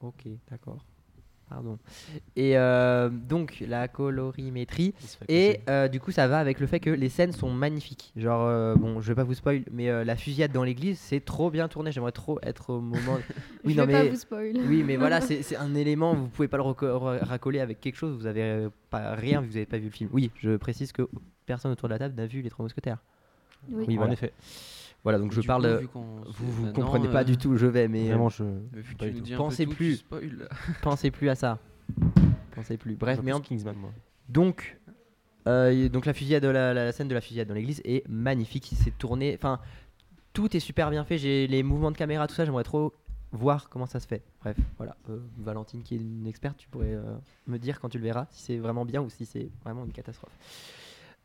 Ok, 0.00 0.28
d'accord. 0.50 0.84
Pardon. 1.48 1.78
Et 2.34 2.58
euh, 2.58 3.08
donc 3.08 3.62
la 3.66 3.86
colorimétrie. 3.86 4.94
Et 5.28 5.60
euh, 5.68 5.86
du 5.86 6.00
coup, 6.00 6.10
ça 6.10 6.26
va 6.26 6.38
avec 6.38 6.58
le 6.58 6.66
fait 6.66 6.80
que 6.80 6.90
les 6.90 7.08
scènes 7.08 7.30
sont 7.30 7.50
magnifiques. 7.50 8.12
Genre, 8.16 8.42
euh, 8.44 8.74
bon, 8.74 9.00
je 9.00 9.06
vais 9.06 9.14
pas 9.14 9.22
vous 9.22 9.34
spoil, 9.34 9.62
mais 9.70 9.88
euh, 9.88 10.02
la 10.02 10.16
fusillade 10.16 10.50
dans 10.50 10.64
l'église, 10.64 10.98
c'est 10.98 11.24
trop 11.24 11.50
bien 11.50 11.68
tourné. 11.68 11.92
J'aimerais 11.92 12.10
trop 12.12 12.40
être 12.42 12.70
au 12.70 12.80
moment. 12.80 13.18
Oui, 13.64 13.72
je 13.74 13.80
non, 13.80 13.86
vais 13.86 13.92
pas 13.92 14.04
vous 14.04 14.16
spoil. 14.16 14.56
Oui, 14.68 14.82
mais 14.84 14.96
voilà, 14.96 15.20
c'est 15.20 15.56
un 15.56 15.74
élément, 15.74 16.14
vous 16.14 16.28
pouvez 16.28 16.46
pas 16.48 16.56
le 16.56 16.62
racoler 16.62 17.60
avec 17.60 17.80
quelque 17.80 17.96
chose, 17.96 18.16
vous 18.16 18.26
avez 18.26 18.68
pas 18.90 19.14
rien 19.14 19.40
vu 19.40 19.46
que 19.48 19.52
vous 19.52 19.56
avez 19.56 19.66
pas 19.66 19.78
vu 19.78 19.86
le 19.86 19.90
film. 19.90 20.10
Oui, 20.12 20.30
je 20.36 20.56
précise 20.56 20.92
que 20.92 21.08
personne 21.46 21.72
autour 21.72 21.88
de 21.88 21.94
la 21.94 21.98
table 21.98 22.14
n'a 22.16 22.26
vu 22.26 22.42
Les 22.42 22.50
Trois 22.50 22.64
Mousquetaires. 22.64 22.98
Oui. 23.68 23.84
Oui, 23.88 23.94
en 23.94 23.98
voilà. 23.98 24.12
effet. 24.12 24.32
Voilà, 25.06 25.20
donc 25.20 25.30
Et 25.32 25.36
je 25.36 25.40
parle. 25.42 25.86
coup, 25.86 26.00
vous 26.26 26.50
vous 26.50 26.62
maintenant, 26.64 26.82
comprenez 26.86 27.08
pas 27.08 27.20
euh, 27.20 27.24
du 27.24 27.36
tout, 27.38 27.56
je 27.56 27.66
vais, 27.66 27.86
mais 27.86 28.06
euh, 28.06 28.08
Vraiment, 28.08 28.28
je. 28.28 28.42
Dis 29.22 29.34
un 29.34 29.36
Pensez 29.36 29.64
plus. 29.64 30.04
pensez 30.82 31.12
plus 31.12 31.28
à 31.28 31.36
ça. 31.36 31.60
Pensez 32.52 32.76
plus. 32.76 32.96
Bref, 32.96 33.20
mais 33.22 33.32
en- 33.32 33.40
Kingsman, 33.40 33.76
moi. 33.76 33.90
donc, 34.28 34.76
euh, 35.46 35.88
donc 35.88 36.06
la 36.06 36.12
fusillade, 36.12 36.42
de 36.42 36.48
la, 36.48 36.74
la 36.74 36.90
scène 36.90 37.06
de 37.06 37.14
la 37.14 37.20
fusillade 37.20 37.46
dans 37.46 37.54
l'église 37.54 37.80
est 37.84 38.02
magnifique. 38.08 38.68
C'est 38.74 38.98
tourné, 38.98 39.32
enfin, 39.36 39.60
tout 40.32 40.56
est 40.56 40.60
super 40.60 40.90
bien 40.90 41.04
fait. 41.04 41.18
J'ai 41.18 41.46
les 41.46 41.62
mouvements 41.62 41.92
de 41.92 41.96
caméra, 41.96 42.26
tout 42.26 42.34
ça. 42.34 42.44
J'aimerais 42.44 42.64
trop 42.64 42.92
voir 43.30 43.68
comment 43.68 43.86
ça 43.86 44.00
se 44.00 44.08
fait. 44.08 44.24
Bref, 44.40 44.56
voilà. 44.76 44.96
Euh, 45.08 45.20
Valentine, 45.38 45.84
qui 45.84 45.94
est 45.94 45.98
une 45.98 46.26
experte, 46.26 46.56
tu 46.56 46.66
pourrais 46.68 46.94
euh, 46.94 47.14
me 47.46 47.58
dire 47.60 47.78
quand 47.78 47.90
tu 47.90 47.98
le 47.98 48.02
verras 48.04 48.26
si 48.30 48.42
c'est 48.42 48.56
vraiment 48.58 48.84
bien 48.84 49.02
ou 49.02 49.08
si 49.08 49.24
c'est 49.24 49.50
vraiment 49.62 49.84
une 49.84 49.92
catastrophe. 49.92 50.36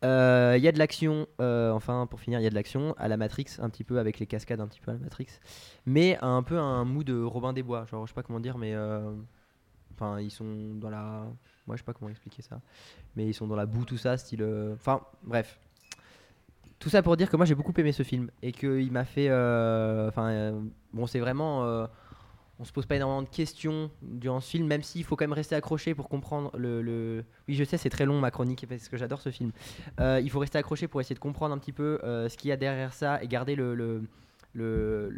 Euh, 0.03 0.55
Il 0.57 0.63
y 0.63 0.67
a 0.67 0.71
de 0.71 0.79
l'action, 0.79 1.27
euh, 1.39 1.71
enfin 1.71 2.07
pour 2.07 2.19
finir, 2.19 2.39
il 2.39 2.43
y 2.43 2.47
a 2.47 2.49
de 2.49 2.55
l'action 2.55 2.93
à 2.97 3.07
la 3.07 3.17
Matrix, 3.17 3.57
un 3.59 3.69
petit 3.69 3.83
peu 3.83 3.99
avec 3.99 4.19
les 4.19 4.25
cascades, 4.25 4.59
un 4.59 4.67
petit 4.67 4.79
peu 4.81 4.91
à 4.91 4.95
la 4.95 4.99
Matrix, 4.99 5.27
mais 5.85 6.17
un 6.21 6.41
peu 6.43 6.57
un 6.57 6.85
mood 6.85 7.05
de 7.05 7.21
Robin 7.21 7.53
des 7.53 7.61
Bois, 7.63 7.85
genre 7.85 8.05
je 8.07 8.11
sais 8.11 8.15
pas 8.15 8.23
comment 8.23 8.39
dire, 8.39 8.57
mais 8.57 8.73
euh, 8.73 9.13
enfin 9.93 10.19
ils 10.19 10.31
sont 10.31 10.73
dans 10.75 10.89
la, 10.89 11.27
moi 11.67 11.75
je 11.75 11.81
sais 11.81 11.83
pas 11.85 11.93
comment 11.93 12.09
expliquer 12.09 12.41
ça, 12.41 12.61
mais 13.15 13.27
ils 13.27 13.33
sont 13.33 13.45
dans 13.47 13.55
la 13.55 13.67
boue 13.67 13.85
tout 13.85 13.97
ça, 13.97 14.17
style, 14.17 14.41
euh, 14.41 14.73
enfin 14.73 15.01
bref. 15.23 15.59
Tout 16.79 16.89
ça 16.89 17.03
pour 17.03 17.15
dire 17.15 17.29
que 17.29 17.37
moi 17.37 17.45
j'ai 17.45 17.53
beaucoup 17.53 17.73
aimé 17.77 17.91
ce 17.91 18.01
film 18.01 18.31
et 18.41 18.51
qu'il 18.51 18.91
m'a 18.91 19.05
fait, 19.05 19.29
euh, 19.29 20.07
enfin 20.09 20.29
euh, 20.31 20.61
bon 20.93 21.05
c'est 21.05 21.19
vraiment, 21.19 21.63
euh, 21.65 21.85
on 22.61 22.63
se 22.63 22.71
pose 22.71 22.85
pas 22.85 22.95
énormément 22.95 23.23
de 23.23 23.27
questions 23.27 23.89
durant 24.03 24.39
ce 24.39 24.51
film, 24.51 24.67
même 24.67 24.83
s'il 24.83 25.03
faut 25.03 25.15
quand 25.15 25.23
même 25.23 25.33
rester 25.33 25.55
accroché 25.55 25.95
pour 25.95 26.07
comprendre 26.07 26.55
le, 26.55 27.25
Oui, 27.47 27.55
je 27.55 27.63
sais, 27.63 27.77
c'est 27.77 27.89
très 27.89 28.05
long 28.05 28.19
ma 28.19 28.29
chronique 28.29 28.67
parce 28.69 28.87
que 28.87 28.97
j'adore 28.97 29.19
ce 29.19 29.31
film. 29.31 29.51
Euh, 29.99 30.21
il 30.23 30.29
faut 30.29 30.39
rester 30.39 30.59
accroché 30.59 30.87
pour 30.87 31.01
essayer 31.01 31.15
de 31.15 31.19
comprendre 31.19 31.55
un 31.55 31.57
petit 31.57 31.71
peu 31.71 31.99
euh, 32.03 32.29
ce 32.29 32.37
qu'il 32.37 32.49
y 32.49 32.51
a 32.51 32.57
derrière 32.57 32.93
ça 32.93 33.21
et 33.23 33.27
garder 33.27 33.55
le, 33.55 34.03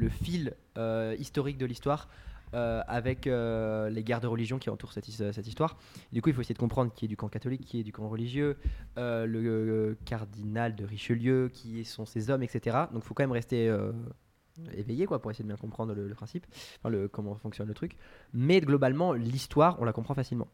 fil 0.09 0.53
euh, 0.77 1.15
historique 1.19 1.57
de 1.57 1.65
l'histoire. 1.65 2.07
avec 2.53 3.25
les 3.25 4.03
guerres 4.03 4.21
de 4.21 4.27
religion 4.27 4.57
qui 4.57 4.69
entourent 4.69 4.93
cette, 4.93 5.09
cette 5.09 5.47
histoire. 5.47 5.75
Du 6.13 6.21
coup, 6.21 6.29
il 6.29 6.35
faut 6.35 6.41
essayer 6.41 6.55
de 6.55 6.59
comprendre 6.59 6.93
qui 6.93 7.05
est 7.05 7.07
du 7.09 7.17
camp 7.17 7.27
catholique, 7.27 7.65
qui 7.65 7.79
est 7.79 7.83
du 7.83 7.91
camp 7.91 8.07
religieux, 8.07 8.55
le 8.95 9.97
cardinal 10.05 10.75
de 10.75 10.85
Richelieu, 10.85 11.49
qui 11.53 11.83
sont 11.83 12.05
ces 12.05 12.29
hommes, 12.29 12.43
etc. 12.43 12.77
Donc, 12.93 13.03
il 13.03 13.07
faut 13.07 13.13
quand 13.13 13.23
même 13.23 13.33
rester 13.33 13.69
éveillé 14.73 15.05
quoi, 15.05 15.21
pour 15.21 15.31
essayer 15.31 15.43
de 15.43 15.47
bien 15.49 15.57
comprendre 15.57 15.93
le, 15.93 16.07
le 16.07 16.15
principe, 16.15 16.45
enfin, 16.79 16.89
le, 16.89 17.07
comment 17.07 17.35
fonctionne 17.35 17.67
le 17.67 17.73
truc. 17.73 17.97
Mais 18.33 18.61
globalement, 18.61 19.13
l'histoire, 19.13 19.77
on 19.79 19.85
la 19.85 19.93
comprend 19.93 20.13
facilement. 20.13 20.47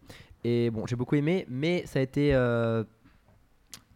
Et 0.44 0.70
bon, 0.70 0.86
j'ai 0.86 0.96
beaucoup 0.96 1.16
aimé, 1.16 1.46
mais 1.50 1.86
ça 1.86 2.00
a 2.00 2.02
été 2.02 2.34
euh, 2.34 2.84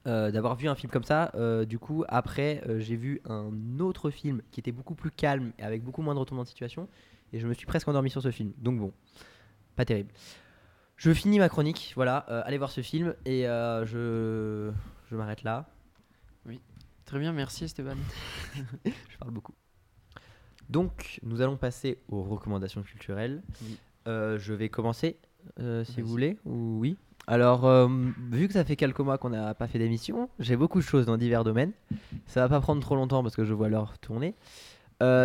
euh, 0.08 0.32
d'avoir 0.32 0.56
vu 0.56 0.68
un 0.68 0.76
film 0.76 0.92
comme 0.92 1.04
ça. 1.04 1.32
euh, 1.36 1.66
du 1.66 1.80
coup, 1.80 2.04
après, 2.08 2.64
j'ai 2.80 2.96
vu 2.96 3.22
un 3.26 3.80
autre 3.80 4.10
film 4.10 4.42
qui 4.52 4.60
était 4.60 4.72
beaucoup 4.72 4.96
plus 4.96 5.12
calme 5.12 5.54
et 5.60 5.64
avec 5.64 5.84
beaucoup 5.84 6.02
moins 6.02 6.14
de 6.14 6.20
retournements 6.20 6.44
de 6.44 6.50
situation. 6.50 6.88
Et 7.32 7.40
je 7.40 7.48
me 7.48 7.54
suis 7.54 7.66
presque 7.66 7.88
endormi 7.88 8.10
sur 8.10 8.22
ce 8.22 8.32
film. 8.32 8.54
Donc 8.60 8.80
bon, 8.80 8.94
pas 9.76 9.86
terrible. 9.86 10.12
Je 10.98 11.12
finis 11.14 11.40
ma 11.40 11.50
chronique. 11.50 11.94
Voilà, 11.96 12.18
allez 12.18 12.58
voir 12.60 12.70
ce 12.72 12.82
film 12.82 13.16
et 13.26 13.44
je, 13.44 14.72
je 15.10 15.16
m'arrête 15.16 15.44
là. 15.44 15.68
Très 17.06 17.20
bien, 17.20 17.34
merci 17.34 17.66
Esteban. 17.66 17.98
Je 18.86 19.18
parle 19.18 19.32
beaucoup. 19.32 19.54
Donc, 20.70 21.20
nous 21.24 21.42
allons 21.42 21.58
passer 21.58 22.00
aux 22.10 22.24
recommandations 22.24 22.82
culturelles. 22.82 23.42
Oui. 23.62 23.78
Euh, 24.08 24.38
je 24.38 24.54
vais 24.54 24.70
commencer, 24.70 25.18
euh, 25.60 25.84
si 25.84 26.02
vous 26.02 26.08
voulez, 26.08 26.38
ou 26.46 26.80
oui. 26.80 26.98
Alors, 27.26 27.66
euh, 27.66 27.88
vu 28.32 28.48
que 28.48 28.54
ça 28.54 28.66
fait 28.66 28.76
quelques 28.76 29.00
mois 29.00 29.18
qu'on 29.18 29.30
n'a 29.30 29.54
pas 29.54 29.68
fait 29.68 29.80
d'émission, 29.80 30.30
j'ai 30.40 30.58
beaucoup 30.58 30.80
de 30.80 30.84
choses 30.84 31.06
dans 31.06 31.16
divers 31.16 31.44
domaines. 31.44 31.72
Ça 32.28 32.42
va 32.42 32.50
pas 32.50 32.60
prendre 32.60 32.82
trop 32.82 32.96
longtemps 32.96 33.24
parce 33.24 33.36
que 33.36 33.46
je 33.46 33.54
vois 33.54 33.70
l'heure 33.70 33.98
tourner. 34.00 34.36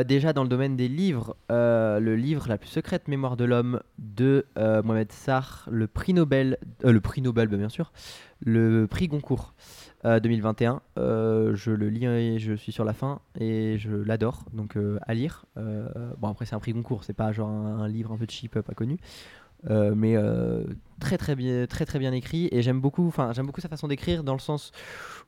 Déjà 0.09 0.33
dans 0.33 0.43
le 0.43 0.49
domaine 0.49 0.75
des 0.75 0.89
livres, 0.89 1.37
le 1.51 2.17
livre 2.17 2.49
La 2.49 2.59
plus 2.59 2.69
secrète 2.69 3.07
mémoire 3.07 3.37
de 3.37 3.45
l'homme 3.45 3.81
de 3.99 4.45
Mohamed 4.57 5.13
Sarr, 5.13 5.69
le 5.71 5.87
prix 5.87 6.15
Nobel, 6.15 6.59
le 6.83 7.01
prix 7.01 7.23
Nobel 7.23 7.47
bah, 7.47 7.57
bien 7.57 7.69
sûr, 7.69 7.93
le 8.41 8.87
prix 8.87 9.07
Goncourt 9.07 9.55
euh, 10.05 10.21
2021. 10.21 10.81
Euh, 10.99 11.55
je 11.55 11.71
le 11.71 11.89
lis 11.89 12.07
et 12.07 12.39
je 12.39 12.53
suis 12.55 12.73
sur 12.73 12.85
la 12.85 12.93
fin 12.93 13.21
et 13.39 13.79
je 13.79 13.91
l'adore, 13.91 14.45
donc 14.53 14.77
euh, 14.77 14.99
à 15.07 15.15
lire. 15.15 15.47
Euh, 15.57 15.89
bon 16.19 16.29
après 16.29 16.47
c'est 16.47 16.55
un 16.55 16.61
prix 16.61 16.73
Goncourt, 16.73 17.05
c'est 17.05 17.13
pas 17.13 17.33
genre 17.33 17.49
un, 17.49 17.89
livre 17.89 18.13
un 18.13 18.17
peu 18.17 18.27
cheap, 18.29 18.61
pas 18.61 18.75
connu. 18.75 18.99
Euh, 19.71 19.95
mais 19.97 20.17
euh, 20.17 20.63
très 21.01 21.19
très 21.19 21.35
bien 21.35 21.67
très 21.67 21.85
très 21.85 21.99
bien 21.99 22.13
écrit 22.13 22.49
et 22.53 22.63
j'aime 22.63 22.81
beaucoup 22.81 23.09
enfin 23.09 23.33
j'aime 23.33 23.47
beaucoup 23.47 23.61
sa 23.61 23.69
façon 23.69 23.89
d'écrire 23.89 24.23
dans 24.23 24.35
le 24.35 24.39
sens 24.39 24.71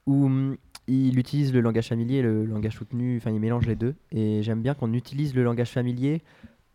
où 0.06 0.26
hum, 0.26 0.56
il 0.87 1.18
utilise 1.18 1.52
le 1.52 1.61
langage 1.61 1.88
familier 1.88 2.22
le 2.22 2.44
langage 2.44 2.74
soutenu 2.74 3.16
enfin 3.16 3.33
il 3.33 3.40
mélange 3.40 3.66
les 3.66 3.74
deux 3.74 3.96
et 4.12 4.44
j'aime 4.44 4.62
bien 4.62 4.74
qu'on 4.74 4.92
utilise 4.92 5.35
le 5.35 5.42
langage 5.42 5.70
familier 5.70 6.22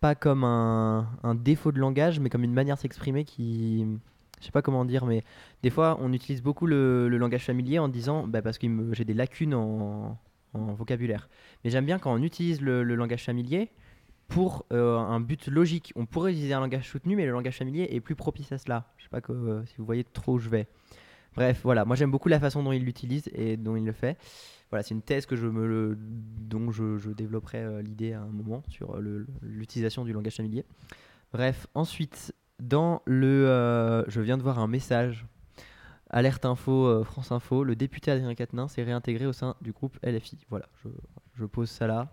pas 0.01 0.15
comme 0.15 0.43
un, 0.43 1.08
un 1.23 1.34
défaut 1.34 1.71
de 1.71 1.79
langage 1.79 2.19
mais 2.19 2.29
comme 2.29 2.43
une 2.43 2.53
manière 2.53 2.75
de 2.75 2.81
s'exprimer 2.81 3.23
qui 3.23 3.86
je 4.39 4.45
sais 4.45 4.51
pas 4.51 4.61
comment 4.61 4.85
dire 4.85 5.05
mais 5.05 5.23
des 5.63 5.69
fois 5.69 5.97
on 6.01 6.11
utilise 6.13 6.41
beaucoup 6.41 6.65
le, 6.65 7.07
langage 7.09 7.45
familier 7.45 7.79
en 7.79 7.87
disant 7.87 8.27
bah, 8.27 8.41
parce 8.41 8.57
que 8.57 8.67
j'ai 8.93 9.05
des 9.05 9.13
lacunes 9.13 9.53
en, 9.53 10.17
vocabulaire 10.53 11.27
mais 11.63 11.69
j'aime 11.69 11.85
bien 11.85 11.99
quand 11.99 12.13
on 12.13 12.23
utilise 12.23 12.61
le, 12.61 12.83
langage 12.83 13.23
familier 13.23 13.71
pour 14.27 14.65
euh, 14.71 14.97
un 14.97 15.19
but 15.19 15.47
logique. 15.47 15.93
On 15.95 16.05
pourrait 16.05 16.31
utiliser 16.31 16.53
un 16.53 16.59
langage 16.59 16.89
soutenu, 16.89 17.15
mais 17.15 17.25
le 17.25 17.31
langage 17.31 17.57
familier 17.57 17.87
est 17.91 17.99
plus 17.99 18.15
propice 18.15 18.51
à 18.51 18.57
cela. 18.57 18.91
Je 18.97 19.03
sais 19.03 19.09
pas 19.09 19.21
euh, 19.29 19.63
si 19.65 19.75
vous 19.77 19.85
voyez 19.85 20.03
trop 20.03 20.33
où 20.33 20.39
je 20.39 20.49
vais. 20.49 20.67
Bref, 21.35 21.61
voilà. 21.63 21.85
Moi, 21.85 21.95
j'aime 21.95 22.11
beaucoup 22.11 22.29
la 22.29 22.39
façon 22.39 22.63
dont 22.63 22.71
il 22.71 22.83
l'utilise 22.83 23.29
et 23.33 23.57
dont 23.57 23.75
il 23.75 23.85
le 23.85 23.91
fait. 23.91 24.17
Voilà, 24.71 24.83
c'est 24.83 24.95
une 24.95 25.01
thèse 25.01 25.25
que 25.25 25.35
je 25.35 25.47
me 25.47 25.95
dont 25.97 26.71
je, 26.71 26.97
je 26.97 27.11
développerai 27.11 27.59
euh, 27.59 27.81
l'idée 27.81 28.13
à 28.13 28.21
un 28.21 28.27
moment 28.27 28.63
sur 28.67 28.99
l'utilisation 29.41 30.05
du 30.05 30.13
langage 30.13 30.35
familier. 30.35 30.65
Bref, 31.31 31.67
ensuite, 31.75 32.33
dans 32.59 33.01
le, 33.05 33.47
euh, 33.47 34.03
je 34.07 34.21
viens 34.21 34.37
de 34.37 34.43
voir 34.43 34.59
un 34.59 34.67
message. 34.67 35.25
Alerte 36.09 36.45
info, 36.45 36.85
euh, 36.85 37.03
France 37.03 37.31
Info, 37.31 37.63
le 37.63 37.75
député 37.75 38.11
Adrien 38.11 38.33
Quatennens 38.35 38.71
s'est 38.71 38.83
réintégré 38.83 39.25
au 39.25 39.33
sein 39.33 39.55
du 39.61 39.71
groupe 39.71 39.97
LFI. 40.03 40.37
Voilà, 40.49 40.67
je, 41.35 41.45
pose 41.45 41.69
ça 41.69 41.87
là. 41.87 42.07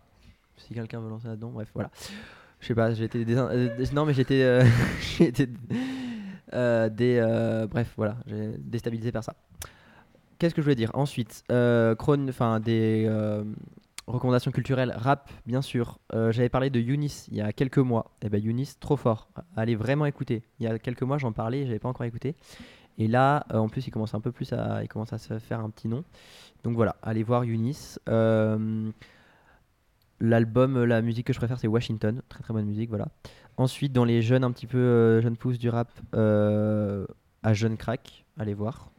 Si 0.56 0.74
quelqu'un 0.74 1.00
veut 1.00 1.10
lancer 1.10 1.28
là-dedans, 1.28 1.50
bref, 1.50 1.70
voilà. 1.74 1.90
Je 2.60 2.66
sais 2.66 2.74
pas, 2.74 2.92
désin- 2.92 3.50
euh, 3.50 3.86
non 3.92 4.04
mais 4.06 4.14
j'étais 4.14 4.62
des 6.90 7.66
bref, 7.70 7.92
voilà, 7.96 8.16
j'ai 8.26 8.54
déstabilisé 8.58 9.12
par 9.12 9.24
ça. 9.24 9.34
Qu'est-ce 10.38 10.54
que 10.54 10.62
je 10.62 10.64
voulais 10.64 10.74
dire? 10.74 10.90
Ensuite, 10.94 11.44
euh, 11.52 11.94
enfin 12.28 12.58
des 12.58 13.08
recommandations 14.06 14.50
culturelles 14.50 14.92
rap, 14.96 15.30
bien 15.46 15.62
sûr. 15.62 15.98
Euh, 16.14 16.32
J'avais 16.32 16.48
parlé 16.48 16.70
de 16.70 16.80
Younis 16.80 17.26
il 17.30 17.36
y 17.36 17.40
a 17.40 17.52
quelques 17.52 17.78
mois. 17.78 18.10
Et 18.22 18.28
ben 18.28 18.42
Younis, 18.42 18.74
trop 18.80 18.96
fort. 18.96 19.28
Allez 19.56 19.74
vraiment 19.76 20.06
écouter. 20.06 20.42
Il 20.58 20.64
y 20.64 20.66
a 20.66 20.78
quelques 20.78 21.02
mois, 21.02 21.18
j'en 21.18 21.32
parlais, 21.32 21.66
j'avais 21.66 21.78
pas 21.78 21.88
encore 21.88 22.06
écouté. 22.06 22.34
Et 22.98 23.08
là, 23.08 23.46
euh, 23.52 23.58
en 23.58 23.68
plus, 23.68 23.86
il 23.86 23.90
commence 23.90 24.14
un 24.14 24.20
peu 24.20 24.32
plus 24.32 24.52
à, 24.52 24.82
il 24.82 24.88
commence 24.88 25.12
à 25.12 25.18
se 25.18 25.38
faire 25.38 25.60
un 25.60 25.70
petit 25.70 25.88
nom. 25.88 26.04
Donc 26.64 26.74
voilà, 26.76 26.96
allez 27.02 27.22
voir 27.22 27.44
Younis. 27.44 27.96
Euh, 28.08 28.90
L'album, 30.20 30.84
la 30.84 31.02
musique 31.02 31.26
que 31.26 31.32
je 31.32 31.38
préfère, 31.38 31.58
c'est 31.58 31.66
Washington. 31.66 32.22
Très 32.28 32.42
très 32.44 32.54
bonne 32.54 32.66
musique, 32.66 32.90
voilà. 32.90 33.08
Ensuite, 33.56 33.92
dans 33.92 34.04
les 34.04 34.22
jeunes, 34.22 34.44
un 34.44 34.52
petit 34.52 34.68
peu 34.68 35.20
jeunes 35.20 35.36
pousses 35.36 35.58
du 35.58 35.68
rap, 35.68 35.90
à 37.42 37.54
Jeune 37.54 37.76
Crack, 37.76 38.24
allez 38.38 38.54
voir. 38.54 38.90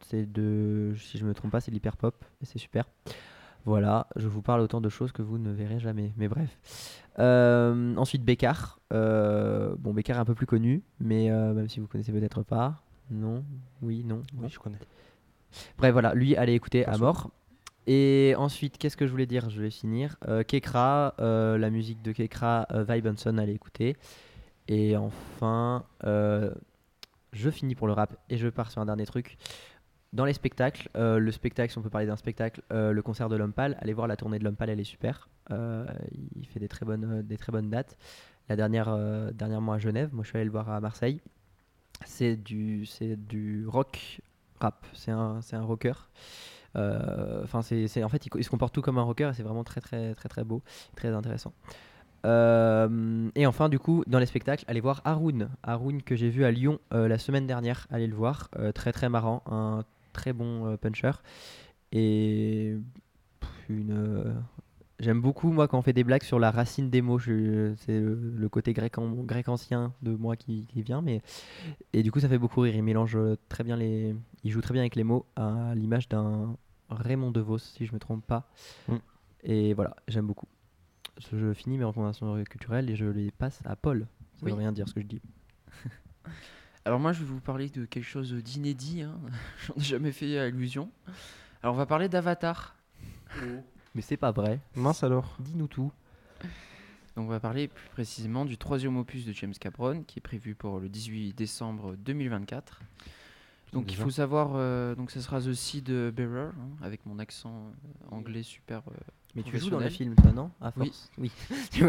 C'est 0.00 0.30
de, 0.30 0.94
si 0.96 1.18
je 1.18 1.24
me 1.24 1.34
trompe 1.34 1.52
pas, 1.52 1.60
c'est 1.60 1.70
de 1.70 1.74
l'hyper 1.76 1.96
pop 1.96 2.24
et 2.42 2.46
c'est 2.46 2.58
super. 2.58 2.84
Voilà, 3.66 4.06
je 4.16 4.26
vous 4.26 4.42
parle 4.42 4.60
autant 4.60 4.80
de 4.80 4.88
choses 4.88 5.12
que 5.12 5.22
vous 5.22 5.38
ne 5.38 5.50
verrez 5.50 5.78
jamais, 5.78 6.12
mais 6.16 6.28
bref. 6.28 6.56
Euh, 7.18 7.94
ensuite, 7.96 8.24
Bécard. 8.24 8.80
Euh, 8.92 9.74
bon, 9.78 9.92
Bécard 9.92 10.16
est 10.16 10.20
un 10.20 10.24
peu 10.24 10.34
plus 10.34 10.46
connu, 10.46 10.82
mais 10.98 11.30
euh, 11.30 11.52
même 11.52 11.68
si 11.68 11.80
vous 11.80 11.86
connaissez 11.86 12.12
peut-être 12.12 12.42
pas. 12.42 12.82
Non, 13.10 13.44
oui, 13.82 14.02
non? 14.04 14.22
non. 14.34 14.42
Oui, 14.44 14.48
je 14.48 14.58
connais. 14.58 14.78
Bref, 15.78 15.92
voilà, 15.92 16.14
lui, 16.14 16.36
allez 16.36 16.54
écouter 16.54 16.86
à 16.86 16.96
mort. 16.96 17.30
Et 17.86 18.34
ensuite, 18.38 18.78
qu'est-ce 18.78 18.96
que 18.96 19.06
je 19.06 19.10
voulais 19.10 19.26
dire? 19.26 19.50
Je 19.50 19.60
vais 19.60 19.70
finir. 19.70 20.16
Kekra, 20.46 21.14
la 21.18 21.70
musique 21.70 22.02
de 22.02 22.12
Kekra, 22.12 22.66
euh, 22.72 22.84
Vi 22.88 23.00
Benson, 23.02 23.36
allez 23.36 23.54
écouter. 23.54 23.96
Et 24.68 24.96
enfin, 24.96 25.84
je 26.04 27.50
finis 27.50 27.74
pour 27.74 27.88
le 27.88 27.92
rap 27.92 28.16
et 28.28 28.36
je 28.36 28.48
pars 28.48 28.70
sur 28.70 28.80
un 28.80 28.86
dernier 28.86 29.06
truc. 29.06 29.36
Dans 30.12 30.24
les 30.24 30.32
spectacles, 30.32 30.88
euh, 30.96 31.20
le 31.20 31.30
spectacle, 31.30 31.70
si 31.70 31.78
on 31.78 31.82
peut 31.82 31.90
parler 31.90 32.06
d'un 32.06 32.16
spectacle, 32.16 32.62
euh, 32.72 32.92
le 32.92 33.00
concert 33.00 33.28
de 33.28 33.36
l'Homme 33.36 33.52
Pâle, 33.52 33.76
allez 33.80 33.92
voir 33.92 34.08
la 34.08 34.16
tournée 34.16 34.40
de 34.40 34.44
l'Homme 34.44 34.56
Pâle, 34.56 34.70
elle 34.70 34.80
est 34.80 34.84
super. 34.84 35.28
Euh, 35.52 35.86
il 36.34 36.46
fait 36.48 36.58
des 36.58 36.66
très 36.66 36.84
bonnes, 36.84 37.22
des 37.22 37.36
très 37.36 37.52
bonnes 37.52 37.70
dates. 37.70 37.96
La 38.48 38.56
dernière, 38.56 38.96
dernièrement 39.32 39.74
à 39.74 39.78
Genève, 39.78 40.10
moi 40.12 40.24
je 40.24 40.30
suis 40.30 40.36
allé 40.36 40.44
le 40.44 40.50
voir 40.50 40.68
à 40.68 40.80
Marseille. 40.80 41.20
C'est 42.04 42.34
du, 42.34 42.88
du 43.00 43.64
rock 43.68 44.20
rap, 44.58 44.84
c'est 44.92 45.12
un, 45.12 45.38
un 45.52 45.62
rocker. 45.62 46.10
Enfin, 46.74 47.62
c'est, 47.62 48.02
en 48.02 48.08
fait, 48.08 48.26
il, 48.34 48.42
se 48.42 48.50
comporte 48.50 48.74
tout 48.74 48.82
comme 48.82 48.98
un 48.98 49.02
rocker 49.02 49.30
et 49.30 49.34
c'est 49.34 49.44
vraiment 49.44 49.62
très, 49.62 49.80
très, 49.80 50.16
très, 50.16 50.28
très 50.28 50.42
beau, 50.42 50.62
très 50.96 51.10
intéressant. 51.10 51.52
Et 52.24 53.46
enfin, 53.46 53.68
du 53.68 53.78
coup, 53.78 54.02
dans 54.08 54.18
les 54.18 54.26
spectacles, 54.26 54.64
allez 54.66 54.80
voir 54.80 55.00
Haroun. 55.04 55.50
Haroun 55.62 56.02
que 56.02 56.16
j'ai 56.16 56.30
vu 56.30 56.44
à 56.44 56.50
Lyon 56.50 56.80
la 56.90 57.18
semaine 57.18 57.46
dernière. 57.46 57.86
Allez 57.92 58.08
le 58.08 58.16
voir. 58.16 58.50
Très, 58.74 58.90
très 58.90 59.08
marrant. 59.08 59.84
Très 60.20 60.32
bon 60.32 60.66
euh, 60.66 60.76
puncher. 60.76 61.12
Et 61.92 62.76
une. 63.68 63.92
euh, 63.92 64.34
J'aime 64.98 65.22
beaucoup, 65.22 65.50
moi, 65.50 65.66
quand 65.66 65.78
on 65.78 65.82
fait 65.82 65.94
des 65.94 66.04
blagues 66.04 66.22
sur 66.24 66.38
la 66.38 66.50
racine 66.50 66.90
des 66.90 67.00
mots. 67.00 67.18
Je- 67.18 67.72
C'est 67.78 67.98
le, 67.98 68.48
côté 68.50 68.74
grec, 68.74 68.98
en- 68.98 69.08
grec 69.24 69.48
ancien 69.48 69.94
de 70.02 70.14
moi 70.14 70.36
qui, 70.36 70.66
qui 70.66 70.82
vient. 70.82 71.00
Mais... 71.00 71.22
Et 71.94 72.02
du 72.02 72.12
coup, 72.12 72.20
ça 72.20 72.28
fait 72.28 72.36
beaucoup 72.38 72.60
rire. 72.60 72.74
Il 72.76 72.82
mélange 72.82 73.16
euh, 73.16 73.36
très 73.48 73.64
bien 73.64 73.76
les. 73.78 74.14
Il 74.44 74.50
joue 74.50 74.60
très 74.60 74.74
bien 74.74 74.82
avec 74.82 74.96
les 74.96 75.04
mots 75.04 75.24
à 75.36 75.72
l'image 75.74 76.06
d'un 76.10 76.54
Raymond 76.90 77.30
DeVos, 77.30 77.58
si 77.58 77.86
je 77.86 77.94
me 77.94 77.98
trompe 77.98 78.26
pas. 78.26 78.50
Mm. 78.88 78.96
Et 79.44 79.72
voilà, 79.72 79.96
j'aime 80.06 80.26
beaucoup. 80.26 80.46
Je 81.18 81.36
je 81.38 81.52
finis 81.54 81.78
mes 81.78 81.84
recommandations 81.84 82.42
culturelles 82.44 82.90
et 82.90 82.96
je 82.96 83.06
les 83.06 83.30
passe 83.30 83.60
à 83.64 83.76
Paul. 83.76 84.06
Ça 84.36 84.44
Oui. 84.44 84.52
veut 84.52 84.58
rien 84.58 84.72
dire 84.72 84.86
ce 84.86 84.92
que 84.94 85.00
je 85.00 85.06
dis. 85.06 85.22
Alors 86.84 86.98
moi, 86.98 87.12
je 87.12 87.20
vais 87.20 87.26
vous 87.26 87.40
parler 87.40 87.68
de 87.68 87.84
quelque 87.84 88.04
chose 88.04 88.32
d'inédit. 88.32 89.02
Hein. 89.02 89.18
J'en 89.66 89.74
ai 89.74 89.80
jamais 89.80 90.12
fait 90.12 90.38
allusion. 90.38 90.90
Alors 91.62 91.74
on 91.74 91.78
va 91.78 91.86
parler 91.86 92.08
d'Avatar. 92.08 92.74
Mais 93.94 94.02
c'est 94.02 94.16
pas 94.16 94.32
vrai. 94.32 94.60
Mince 94.74 95.02
alors. 95.04 95.36
Dis-nous 95.40 95.66
tout. 95.68 95.92
Donc 97.16 97.26
on 97.26 97.30
va 97.30 97.40
parler 97.40 97.68
plus 97.68 97.88
précisément 97.90 98.44
du 98.44 98.56
troisième 98.56 98.96
opus 98.96 99.26
de 99.26 99.32
James 99.32 99.52
Cameron, 99.52 100.04
qui 100.04 100.20
est 100.20 100.22
prévu 100.22 100.54
pour 100.54 100.80
le 100.80 100.88
18 100.88 101.34
décembre 101.34 101.96
2024. 101.96 102.80
Donc 103.72 103.92
il 103.92 103.96
faut 103.96 104.10
savoir, 104.10 104.52
euh, 104.54 104.94
donc 104.94 105.10
ce 105.10 105.20
sera 105.20 105.40
The 105.40 105.52
Seed 105.52 105.90
Bearer, 105.90 106.48
hein, 106.48 106.68
avec 106.82 107.04
mon 107.06 107.18
accent 107.18 107.52
euh, 107.52 108.06
anglais 108.10 108.42
super. 108.42 108.82
euh. 108.88 108.94
Mais 109.34 109.42
tu 109.42 109.58
joues 109.58 109.70
dans 109.70 109.78
le 109.78 109.88
film, 109.88 110.14
toi, 110.16 110.32
non 110.32 110.50
À 110.60 110.72
Oui. 110.76 110.86
force 110.86 111.10
Oui. 111.18 111.30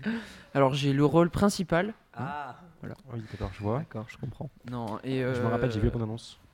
Alors 0.54 0.74
j'ai 0.74 0.92
le 0.92 1.04
rôle 1.04 1.30
principal. 1.30 1.94
Ah 2.14 2.60
Oui, 2.82 3.22
d'accord, 3.30 3.50
je 3.52 3.60
vois. 3.62 3.78
D'accord, 3.78 4.06
je 4.08 4.16
comprends. 4.16 4.50
Non, 4.70 4.98
et 5.02 5.20
Je 5.20 5.42
me 5.42 5.48
rappelle, 5.48 5.70
j'ai 5.70 5.80
vu 5.80 5.86
la 5.86 5.90
euh, 5.90 5.92
bande-annonce. 5.94 6.38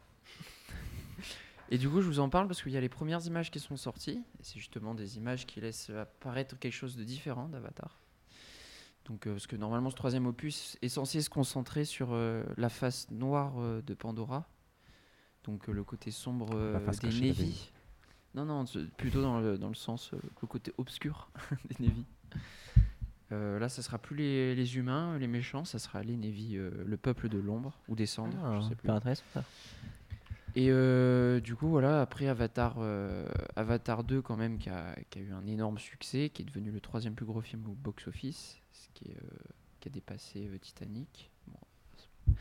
Et 1.69 1.79
du 1.79 1.89
coup, 1.89 2.01
je 2.01 2.07
vous 2.07 2.21
en 2.21 2.29
parle 2.29 2.47
parce 2.47 2.63
qu'il 2.63 2.71
y 2.71 2.77
a 2.77 2.81
les 2.81 2.89
premières 2.89 3.27
images 3.27 3.51
qui 3.51 3.59
sont 3.59 3.77
sorties. 3.77 4.23
Et 4.39 4.43
c'est 4.43 4.59
justement 4.59 4.95
des 4.95 5.17
images 5.17 5.47
qui 5.47 5.61
laissent 5.61 5.91
apparaître 5.91 6.57
quelque 6.59 6.73
chose 6.73 6.97
de 6.97 7.03
différent 7.03 7.49
d'Avatar. 7.49 7.99
Donc, 9.07 9.27
euh, 9.27 9.33
parce 9.33 9.47
que 9.47 9.57
normalement, 9.57 9.91
ce 9.91 9.97
troisième 9.97 10.27
opus 10.27 10.77
est 10.83 10.89
censé 10.89 11.21
se 11.21 11.31
concentrer 11.31 11.85
sur 11.85 12.09
euh, 12.13 12.45
la 12.57 12.69
face 12.69 13.11
noire 13.11 13.55
euh, 13.59 13.83
de 13.83 13.95
Pandora. 13.95 14.49
Donc, 15.45 15.69
euh, 15.69 15.73
le 15.73 15.85
côté 15.85 16.11
sombre 16.11 16.51
euh, 16.55 16.75
La 16.75 16.81
face 16.81 16.99
des. 17.01 17.09
Navy. 17.09 17.71
Non, 18.37 18.45
non, 18.45 18.65
plutôt 18.99 19.23
dans 19.23 19.41
le, 19.41 19.57
dans 19.59 19.69
le 19.69 19.75
sens, 19.75 20.13
euh, 20.13 20.19
le 20.43 20.47
côté 20.47 20.73
obscur 20.79 21.31
des 21.79 21.87
Navy. 21.87 22.05
Euh, 23.33 23.59
là, 23.59 23.69
ça 23.69 23.83
sera 23.83 23.99
plus 23.99 24.15
les, 24.15 24.55
les 24.55 24.77
humains, 24.77 25.19
les 25.19 25.27
méchants, 25.27 25.65
ça 25.65 25.79
sera 25.79 26.03
les 26.03 26.17
Navy, 26.17 26.57
euh, 26.57 26.71
le 26.87 26.97
peuple 26.97 27.29
de 27.29 27.39
l'ombre, 27.39 27.73
ou 27.89 27.97
des 27.97 28.07
cendres, 28.07 28.37
Ah, 28.45 28.61
je 28.63 28.69
sais 28.69 28.75
plus. 28.77 28.89
intéressant 28.91 29.25
ça. 29.35 29.43
Et 30.55 30.69
euh, 30.71 31.41
du 31.41 31.55
coup, 31.57 31.69
voilà, 31.69 32.01
après 32.03 32.29
Avatar, 32.29 32.77
Avatar 33.57 34.05
2, 34.05 34.23
quand 34.23 34.37
même, 34.37 34.59
qui 34.59 34.69
a, 34.71 34.95
qui 35.11 35.19
a 35.19 35.23
eu 35.23 35.33
un 35.33 35.47
énorme 35.47 35.79
succès, 35.79 36.31
qui 36.31 36.43
est 36.43 36.45
devenu 36.47 36.71
le 36.71 36.81
troisième 36.81 37.15
plus 37.15 37.27
gros 37.27 37.41
film 37.43 37.67
au 37.67 37.73
box-office, 37.75 38.59
ce 38.73 38.89
qui, 38.95 39.11
est, 39.11 39.19
qui 39.81 39.89
a 39.89 39.93
dépassé 39.93 40.49
Titanic. 40.61 41.31
Bon. 41.49 42.35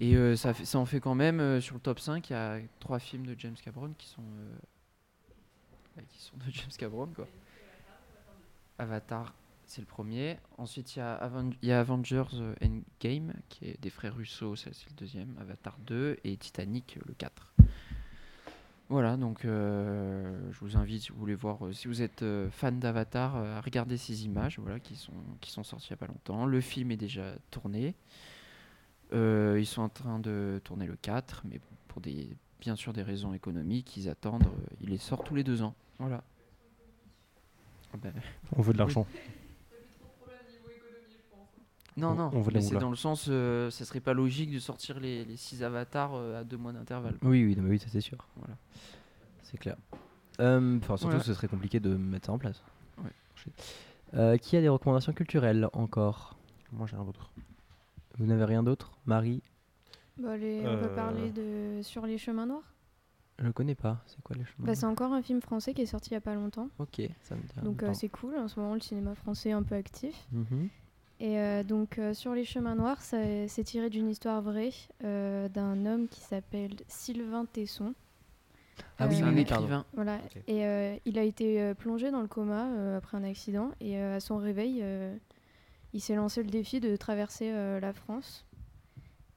Et 0.00 0.36
ça, 0.36 0.54
fait- 0.54 0.64
ça 0.64 0.78
en 0.78 0.86
fait 0.86 1.00
quand 1.00 1.14
même, 1.14 1.60
sur 1.60 1.74
le 1.74 1.80
top 1.80 1.98
5, 2.00 2.30
il 2.30 2.32
y 2.32 2.36
a 2.36 2.58
trois 2.80 2.98
films 2.98 3.26
de 3.26 3.34
James 3.38 3.56
Cameron 3.62 3.92
qui 3.98 4.06
sont, 4.08 4.22
qui 6.08 6.20
sont 6.20 6.36
de 6.36 6.44
James 6.50 6.70
Cameron, 6.78 7.08
quoi. 7.14 7.26
Avatar, 8.78 9.34
c'est 9.66 9.80
le 9.80 9.86
premier. 9.86 10.38
Ensuite, 10.58 10.96
il 10.96 10.98
y, 10.98 11.72
a 11.72 11.80
Avengers 11.80 12.24
euh, 12.34 12.54
Endgame, 12.62 13.32
qui 13.48 13.66
est 13.66 13.80
des 13.80 13.90
frères 13.90 14.14
Russo, 14.14 14.56
ça 14.56 14.70
c'est 14.72 14.90
le 14.90 14.96
deuxième. 14.96 15.34
Avatar 15.40 15.78
2 15.86 16.18
et 16.24 16.36
Titanic, 16.36 16.96
euh, 16.96 17.02
le 17.06 17.14
4. 17.14 17.54
Voilà, 18.88 19.16
donc 19.16 19.44
euh, 19.44 20.52
je 20.52 20.58
vous 20.60 20.76
invite, 20.76 21.02
si 21.02 21.12
vous 21.12 21.18
voulez 21.18 21.34
voir, 21.34 21.58
si 21.72 21.88
vous 21.88 22.02
êtes 22.02 22.24
fan 22.50 22.78
d'Avatar, 22.78 23.36
à 23.36 23.60
regarder 23.62 23.96
ces 23.96 24.26
images 24.26 24.58
voilà, 24.58 24.80
qui, 24.80 24.96
sont, 24.96 25.14
qui 25.40 25.50
sont 25.50 25.62
sorties 25.62 25.86
il 25.88 25.92
n'y 25.92 25.94
a 25.94 25.96
pas 25.96 26.12
longtemps. 26.12 26.44
Le 26.44 26.60
film 26.60 26.90
est 26.90 26.98
déjà 26.98 27.34
tourné. 27.50 27.94
Ils 29.12 29.66
sont 29.66 29.82
en 29.82 29.88
train 29.88 30.18
de 30.18 30.60
tourner 30.64 30.86
le 30.86 30.96
4, 30.96 31.44
mais 31.48 31.58
pour 31.88 32.02
des, 32.02 32.36
bien 32.62 32.76
sûr 32.76 32.92
des 32.92 33.02
raisons 33.02 33.34
économiques, 33.34 33.96
ils 33.96 34.08
attendent. 34.08 34.44
euh, 34.44 34.74
il 34.80 34.90
les 34.90 34.96
sort 34.98 35.24
tous 35.24 35.34
les 35.34 35.42
deux 35.42 35.62
ans. 35.62 35.74
Voilà. 35.98 36.22
Ah 37.92 37.96
ben, 38.00 38.12
On 38.56 38.62
veut 38.62 38.72
de 38.72 38.78
l'argent. 38.78 39.04
non, 41.96 42.10
On- 42.10 42.14
non, 42.14 42.30
on 42.32 42.44
mais 42.54 42.60
c'est 42.62 42.78
dans 42.78 42.88
le 42.88 42.96
sens, 42.96 43.26
euh, 43.28 43.68
ça 43.70 43.84
serait 43.84 44.00
pas 44.00 44.14
logique 44.14 44.52
de 44.52 44.60
sortir 44.60 45.00
les, 45.00 45.24
les 45.24 45.36
six 45.36 45.62
avatars 45.64 46.14
euh, 46.14 46.40
à 46.40 46.44
deux 46.44 46.56
mois 46.56 46.72
d'intervalle. 46.72 47.16
Oui, 47.22 47.44
oui, 47.44 47.56
non, 47.56 47.64
mais 47.64 47.70
oui, 47.70 47.78
ça 47.80 47.88
c'est 47.90 48.00
sûr. 48.00 48.26
Voilà. 48.36 48.54
C'est 49.42 49.58
clair. 49.58 49.76
Euh, 50.40 50.78
Enfin, 50.78 50.96
surtout, 50.96 51.10
Voilà. 51.16 51.24
ce 51.24 51.34
serait 51.34 51.48
compliqué 51.48 51.80
de 51.80 51.94
mettre 51.96 52.26
ça 52.26 52.32
en 52.32 52.38
place. 52.38 52.62
Ouais. 53.02 53.10
Euh, 54.14 54.36
qui 54.38 54.56
a 54.56 54.60
des 54.60 54.68
recommandations 54.68 55.12
culturelles 55.12 55.68
encore? 55.72 56.36
Moi, 56.72 56.86
j'ai 56.86 56.96
rien 56.96 57.04
d'autre. 57.04 57.32
Vous 58.18 58.24
n'avez 58.26 58.44
rien 58.44 58.62
d'autre? 58.62 58.92
Marie? 59.04 59.42
Bon, 60.18 60.28
allez, 60.28 60.60
on 60.66 60.78
peut 60.78 60.90
Euh. 60.90 60.94
parler 60.94 61.30
de 61.30 61.80
Sur 61.82 62.06
les 62.06 62.18
chemins 62.18 62.46
noirs. 62.46 62.74
Je 63.38 63.48
connais 63.50 63.74
pas. 63.74 64.02
C'est 64.06 64.20
quoi 64.22 64.36
les 64.36 64.44
chemins 64.44 64.66
Bah, 64.66 64.74
c'est 64.74 64.86
encore 64.86 65.12
un 65.12 65.22
film 65.22 65.40
français 65.40 65.74
qui 65.74 65.82
est 65.82 65.86
sorti 65.86 66.10
il 66.10 66.14
y 66.14 66.16
a 66.16 66.20
pas 66.20 66.34
longtemps. 66.34 66.68
Ok, 66.78 67.00
ça 67.22 67.34
me 67.34 67.40
dit 67.42 67.48
rien. 67.54 67.62
Donc 67.64 67.82
euh, 67.82 67.92
c'est 67.94 68.08
cool. 68.08 68.36
En 68.36 68.46
ce 68.46 68.60
moment, 68.60 68.74
le 68.74 68.80
cinéma 68.80 69.14
français 69.14 69.48
est 69.48 69.52
un 69.52 69.62
peu 69.62 69.74
actif. 69.74 70.14
Mhm. 70.32 70.68
Et 71.20 71.38
euh, 71.38 71.62
donc, 71.62 71.98
euh, 71.98 72.14
Sur 72.14 72.34
les 72.34 72.44
chemins 72.44 72.74
noirs, 72.74 73.00
ça- 73.00 73.48
c'est 73.48 73.64
tiré 73.64 73.88
d'une 73.90 74.08
histoire 74.08 74.42
vraie 74.42 74.70
euh, 75.04 75.48
d'un 75.48 75.86
homme 75.86 76.08
qui 76.08 76.20
s'appelle 76.20 76.74
Sylvain 76.88 77.46
Tesson. 77.46 77.94
Ah 78.98 79.06
oui, 79.08 79.22
Euh, 79.22 79.26
un 79.26 79.36
écrivain. 79.36 79.84
Voilà. 79.94 80.16
Ok. 80.24 80.42
Et 80.46 80.66
euh, 80.66 80.96
il 81.04 81.18
a 81.18 81.22
été 81.22 81.74
plongé 81.74 82.10
dans 82.10 82.20
le 82.22 82.28
coma 82.28 82.66
euh, 82.72 82.98
après 82.98 83.16
un 83.16 83.24
accident. 83.24 83.70
Et 83.80 83.98
euh, 83.98 84.16
à 84.16 84.20
son 84.20 84.36
réveil, 84.36 84.80
euh, 84.82 85.16
il 85.92 86.00
s'est 86.00 86.14
lancé 86.16 86.42
le 86.42 86.50
défi 86.50 86.80
de 86.80 86.96
traverser 86.96 87.50
euh, 87.52 87.80
la 87.80 87.92
France. 87.92 88.44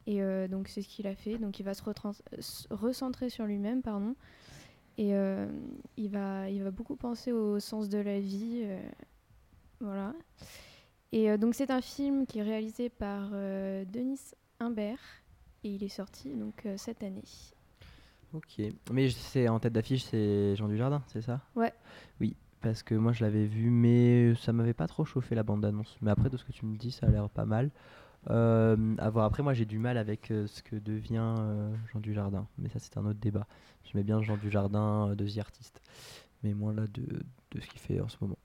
Et 0.08 0.22
euh, 0.22 0.48
donc 0.48 0.68
c'est 0.68 0.82
ce 0.82 0.88
qu'il 0.88 1.08
a 1.08 1.16
fait. 1.16 1.38
Donc 1.38 1.60
il 1.60 1.64
va 1.64 1.74
se 1.74 1.84
recentrer 2.70 3.30
sur 3.30 3.46
lui-même, 3.46 3.82
pardon. 3.82 4.16
Et 4.98 5.16
euh, 5.16 5.48
il, 5.98 6.10
va, 6.10 6.50
il 6.50 6.64
va 6.64 6.72
beaucoup 6.72 6.96
penser 6.96 7.32
au 7.32 7.60
sens 7.60 7.90
de 7.90 7.98
la 7.98 8.20
vie. 8.20 8.62
euh, 8.64 8.80
voilà. 9.80 10.14
Et 11.12 11.38
donc 11.38 11.56
c'est 11.56 11.72
un 11.72 11.82
film 11.82 12.26
qui 12.26 12.40
est 12.40 12.44
réalisé 12.44 12.90
par 12.90 13.30
Denis 13.32 14.20
Imbert. 14.60 15.00
Et 15.64 15.70
il 15.70 15.84
est 15.84 15.90
sorti 15.90 16.30
donc 16.34 16.68
cette 16.78 17.04
année. 17.04 17.24
Ok. 18.34 18.62
Mais 18.92 19.10
sais, 19.10 19.48
en 19.48 19.60
tête 19.60 19.74
d'affiche, 19.74 20.04
c'est 20.04 20.56
Jean 20.56 20.68
Dujardin, 20.68 21.02
c'est 21.08 21.22
ça? 21.22 21.42
Ouais. 21.56 21.74
Oui, 22.20 22.36
parce 22.62 22.84
que 22.84 22.94
moi 22.96 23.14
je 23.14 23.24
l'avais 23.24 23.46
vu, 23.46 23.70
mais 23.70 24.36
ça 24.36 24.52
m'avait 24.52 24.74
pas 24.74 24.88
trop 24.88 25.06
chauffé 25.06 25.36
la 25.36 25.44
bande-annonce. 25.44 25.98
Mais 26.02 26.12
après, 26.12 26.30
de 26.30 26.38
ce 26.38 26.44
que 26.44 26.52
tu 26.52 26.66
me 26.66 26.76
dis, 26.78 26.92
ça 26.92 27.06
a 27.08 27.10
l'air 27.10 27.30
pas 27.30 27.46
mal. 27.46 27.72
Euh, 28.30 28.96
à 28.98 29.10
voir. 29.10 29.26
Après, 29.26 29.44
moi 29.44 29.54
j'ai 29.54 29.66
du 29.66 29.78
mal 29.78 29.98
avec 29.98 30.32
euh, 30.32 30.48
ce 30.48 30.64
que 30.64 30.76
devient 30.76 31.36
euh, 31.40 31.74
Jean 31.94 32.00
Dujardin. 32.00 32.48
Mais 32.58 32.70
ça, 32.70 32.80
c'est 32.80 32.98
un 32.98 33.06
autre 33.06 33.20
débat. 33.20 33.48
J'aimais 33.84 34.04
bien 34.04 34.22
Jean 34.22 34.38
Dujardin 34.38 35.10
euh, 35.10 35.16
de 35.16 35.28
The 35.28 35.38
Artist. 35.40 35.82
Mais 36.44 36.54
moins 36.54 36.74
là 36.74 36.86
de, 36.94 37.04
de 37.52 37.60
ce 37.62 37.68
qu'il 37.68 37.80
fait 37.80 38.00
en 38.00 38.08
ce 38.08 38.18
moment. 38.22 38.38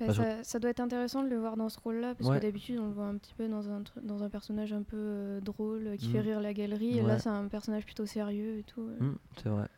Bah, 0.00 0.06
Bah, 0.08 0.12
je- 0.12 0.42
ça, 0.42 0.58
doit 0.58 0.70
être 0.70 0.80
intéressant 0.80 1.22
de 1.22 1.28
le 1.28 1.38
voir 1.38 1.56
dans 1.56 1.68
ce 1.68 1.78
rôle-là, 1.78 2.14
parce 2.16 2.28
Ouais. 2.28 2.38
que 2.38 2.42
d'habitude 2.42 2.78
on 2.80 2.86
le 2.88 2.92
voit 2.92 3.06
un 3.06 3.16
petit 3.16 3.34
peu 3.34 3.48
dans 3.48 3.68
un, 3.70 3.82
dans 4.02 4.22
un 4.24 4.28
personnage 4.28 4.72
un 4.72 4.82
peu 4.82 5.40
drôle, 5.42 5.96
qui 5.98 6.08
fait 6.08 6.18
Mm. 6.18 6.22
rire 6.26 6.40
la 6.40 6.52
galerie, 6.52 6.98
et 6.98 7.02
là 7.02 7.18
c'est 7.20 7.28
un 7.28 7.46
personnage 7.46 7.84
plutôt 7.84 8.06
sérieux 8.06 8.58
et 8.58 8.64
tout. 8.64 8.82
Hmm, 8.98 9.14
c'est 9.40 9.48
vrai. 9.48 9.68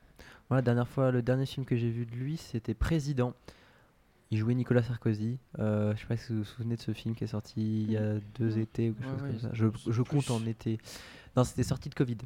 Moi, 0.50 0.58
la 0.58 0.62
dernière 0.62 0.88
fois, 0.88 1.10
le 1.10 1.20
dernier 1.22 1.46
film 1.46 1.64
que 1.66 1.76
j'ai 1.76 1.90
vu 1.90 2.06
de 2.06 2.12
lui, 2.16 2.36
c'était 2.38 2.74
Président. 2.74 3.34
Il 4.34 4.38
jouait 4.38 4.56
Nicolas 4.56 4.82
Sarkozy. 4.82 5.38
Euh, 5.60 5.94
je 5.94 6.00
sais 6.00 6.06
pas 6.08 6.16
si 6.16 6.32
vous 6.32 6.38
vous 6.40 6.44
souvenez 6.44 6.74
de 6.74 6.80
ce 6.80 6.92
film 6.92 7.14
qui 7.14 7.22
est 7.22 7.28
sorti 7.28 7.82
il 7.84 7.92
y 7.92 7.96
a 7.96 8.14
deux 8.36 8.48
Non. 8.50 8.56
étés 8.56 8.90
ou 8.90 8.94
quelque 8.94 9.06
Ouais, 9.06 9.12
chose 9.12 9.22
ouais, 9.22 9.30
comme 9.30 9.72
ça. 9.76 9.92
Je, 9.92 10.02
compte 10.02 10.28
en 10.32 10.44
été. 10.44 10.78
Non, 11.36 11.44
c'était 11.44 11.62
sorti 11.62 11.88
de 11.88 11.94
Covid. 11.94 12.16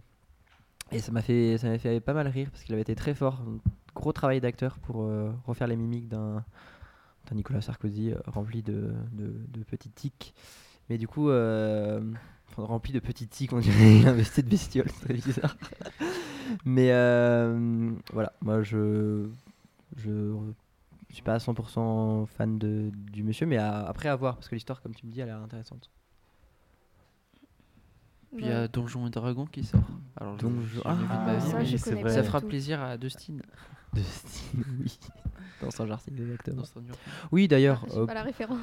Et 0.91 1.01
ça 1.01 1.13
m'a 1.13 1.21
fait, 1.21 1.59
ça 1.59 1.69
m'a 1.69 1.77
fait 1.79 2.01
pas 2.01 2.15
mal 2.15 2.27
rire 2.29 2.49
parce 2.51 2.65
qu'il 2.65 2.73
avait 2.73 2.81
été 2.81 2.95
très 2.95 3.13
fort. 3.15 3.43
Gros 3.95 4.15
travail 4.15 4.41
d'acteur 4.41 4.79
pour 4.79 5.03
euh, 5.03 5.31
refaire 5.47 5.67
les 5.67 5.77
mimiques 5.77 6.09
d'un 6.09 6.43
Nicolas 7.33 7.61
Sarkozy 7.61 8.13
euh, 8.13 8.19
rempli 8.27 8.63
de, 8.63 8.91
de, 9.13 9.35
de 9.49 9.63
petits 9.65 9.91
tics. 9.91 10.33
Mais 10.89 10.97
du 10.97 11.07
coup, 11.07 11.29
euh, 11.29 12.01
rempli 12.57 12.95
de 12.95 13.01
petits 13.01 13.29
tics, 13.29 13.53
on 13.53 13.59
dirait 13.59 14.07
investi 14.07 14.43
de 14.43 14.49
bestioles, 14.49 14.89
c'est 14.89 15.05
très 15.05 15.13
bizarre. 15.13 15.59
Mais 16.65 16.89
voilà, 18.15 18.33
moi 18.41 18.63
je 18.63 19.29
je 19.97 20.33
suis 21.15 21.23
pas 21.23 21.35
à 21.35 21.39
100% 21.39 22.27
fan 22.27 22.59
de, 22.59 22.91
du 23.13 23.23
monsieur, 23.23 23.47
mais 23.47 23.57
à- 23.57 23.85
après 23.87 24.09
à 24.09 24.17
voir, 24.17 24.37
parce 24.37 24.49
que 24.49 24.55
l'histoire, 24.55 24.81
comme 24.83 24.95
tu 24.95 25.07
me 25.07 25.11
dis, 25.13 25.21
elle 25.21 25.29
a 25.31 25.35
l'air 25.35 25.43
intéressante. 25.43 25.91
Puis 28.37 28.45
il 28.45 28.49
y 28.49 28.53
a 28.53 28.69
Donjons 28.69 29.07
et 29.07 29.11
Dragons 29.11 29.47
qui 29.47 29.65
sort. 29.65 29.81
Alors, 30.21 30.37
je- 30.39 30.43
Donjons- 30.47 30.83
Ah, 30.85 30.95
vie, 30.95 31.41
ça, 31.51 31.59
mais 31.59 31.65
je 31.65 31.77
c'est 31.79 31.91
connais 31.91 32.03
vrai. 32.03 32.11
pas 32.11 32.15
ça 32.17 32.21
du 32.21 32.27
fera 32.27 32.41
plaisir 32.43 32.81
à 32.83 32.97
Dustin. 32.99 33.39
Style, 33.97 34.65
oui. 34.81 34.99
Dans 35.63 35.71
son 35.71 35.87
jardin, 35.87 36.03
exactement. 36.15 36.59
dans 36.59 36.65
Stranger 36.65 36.93
Things. 36.93 37.13
Oui, 37.33 37.49
d'ailleurs, 37.49 37.85
Ah, 37.91 38.01
euh, 38.01 38.07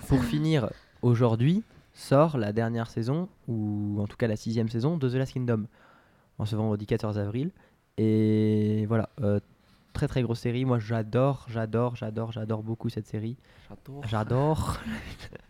pour 0.07 0.23
finir, 0.23 0.69
aujourd'hui 1.01 1.63
sort 1.93 2.37
la 2.37 2.53
dernière 2.53 2.89
saison, 2.91 3.27
ou 3.47 3.97
en 3.99 4.05
tout 4.07 4.17
cas 4.17 4.27
la 4.27 4.35
sixième 4.35 4.69
saison 4.69 4.97
de 4.97 5.09
The 5.09 5.13
Last 5.15 5.33
Kingdom, 5.33 5.65
en 6.37 6.45
ce 6.45 6.55
vendredi 6.55 6.85
14 6.85 7.17
avril. 7.17 7.51
Et 7.97 8.85
voilà, 8.87 9.09
euh, 9.21 9.39
très 9.95 10.07
très 10.07 10.21
grosse 10.21 10.41
série. 10.41 10.65
Moi 10.65 10.77
j'adore, 10.77 11.47
j'adore, 11.49 11.95
j'adore, 11.95 12.31
j'adore 12.31 12.61
beaucoup 12.61 12.89
cette 12.89 13.07
série. 13.07 13.37
J'adore. 13.69 14.03
J'adore. 14.05 14.77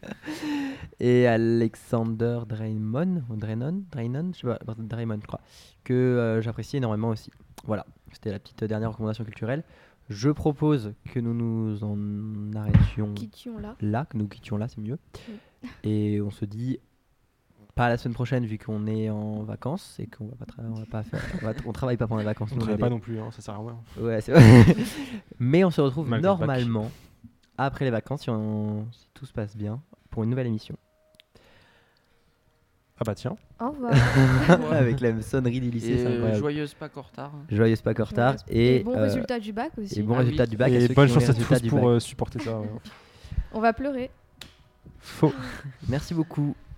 Et 1.02 1.28
Alexander 1.28 2.42
Draymond, 2.48 3.24
ou 3.30 3.36
Draynon, 3.36 3.84
Draynon, 3.92 4.32
je 4.34 4.48
sais 4.48 4.66
pas, 4.66 4.76
Draymond, 4.78 5.20
je 5.22 5.28
crois, 5.28 5.42
que 5.84 5.94
euh, 5.94 6.42
j'apprécie 6.42 6.78
énormément 6.78 7.10
aussi. 7.10 7.32
Voilà, 7.66 7.86
c'était 8.14 8.32
la 8.32 8.40
petite 8.40 8.64
dernière 8.64 8.92
recommandation 8.92 9.26
culturelle. 9.26 9.64
Je 10.08 10.30
propose 10.30 10.94
que 11.12 11.20
nous 11.20 11.34
nous 11.34 11.84
en 11.84 12.56
arrêtions 12.56 13.14
Quittions 13.16 13.58
là. 13.58 13.76
là, 13.82 14.06
que 14.06 14.18
nous 14.18 14.28
quittions 14.28 14.58
là, 14.58 14.68
c'est 14.68 14.80
mieux. 14.80 15.00
Oui. 15.28 15.70
Et 15.84 16.22
on 16.22 16.30
se 16.30 16.46
dit 16.46 16.80
pas 17.76 17.90
la 17.90 17.98
semaine 17.98 18.14
prochaine 18.14 18.46
vu 18.46 18.58
qu'on 18.58 18.88
est 18.88 19.10
en 19.10 19.44
vacances 19.44 19.98
et 20.00 20.08
qu'on 20.08 20.28
va 20.28 20.36
pas, 20.38 20.46
tra- 20.46 20.66
on 20.66 20.74
va 20.80 20.86
pas 20.86 21.04
faire, 21.04 21.22
on, 21.42 21.46
va- 21.46 21.54
on 21.66 21.72
travaille 21.74 21.98
pas 21.98 22.08
pendant 22.08 22.20
les 22.20 22.26
vacances. 22.26 22.50
On 22.54 22.56
nous, 22.56 22.62
travaille 22.62 22.80
pas 22.80 22.88
des- 22.88 22.94
non 22.96 23.00
plus, 23.00 23.20
hein, 23.20 23.30
ça 23.32 23.42
sert 23.42 23.54
à 23.54 23.58
rien. 23.58 23.78
Ouais, 24.00 24.22
c'est 24.22 24.32
vrai. 24.32 24.76
Mais 25.40 25.64
on 25.66 25.72
se 25.72 25.82
retrouve 25.82 26.08
Malgré 26.08 26.30
le 26.32 26.34
bac. 26.38 26.40
normalement 26.48 26.92
après 27.58 27.86
les 27.86 27.92
vacances 27.92 28.22
si, 28.24 28.30
on- 28.30 28.88
si 28.92 29.08
tout 29.14 29.26
se 29.26 29.34
passe 29.34 29.56
bien 29.58 29.82
pour 30.10 30.24
une 30.24 30.30
nouvelle 30.30 30.48
émission. 30.48 30.76
Ah 32.98 33.04
bah 33.06 33.14
tiens. 33.14 33.36
Au 33.60 33.72
revoir. 33.72 33.94
Avec 34.72 35.02
la 35.02 35.22
sonnerie 35.22 35.60
du 35.60 35.70
lycée, 35.70 35.92
Et 35.92 35.98
c'est 35.98 36.06
euh, 36.06 36.14
incroyable. 36.14 36.40
joyeuse 36.40 36.74
Pâques 36.76 36.96
en 36.98 37.02
retard. 37.02 37.32
Joyeuse 37.52 37.82
Pâques 37.82 38.00
en 38.00 38.06
retard 38.06 38.36
et, 38.48 38.84
bon 38.86 38.96
euh, 38.96 39.04
résultat 39.04 39.38
du 39.38 39.52
bac 39.52 39.72
aussi. 39.78 40.00
et 40.00 40.04
bon 40.04 40.14
Ah 40.16 40.20
résultat 40.20 40.44
oui. 40.44 40.50
du 40.50 40.56
bac. 40.58 40.72
Et 40.72 40.88
qui 40.88 40.94
bonne 40.94 41.10
chance 41.10 41.30
à 41.30 41.34
tous 41.34 41.68
pour 41.68 41.90
euh, 41.90 42.00
supporter 42.00 42.40
ça. 42.40 42.58
ouais. 42.58 42.70
On 43.52 43.60
va 43.60 43.74
pleurer. 43.74 44.12
Faux. 45.00 45.34
Merci 45.90 46.14
beaucoup. 46.14 46.56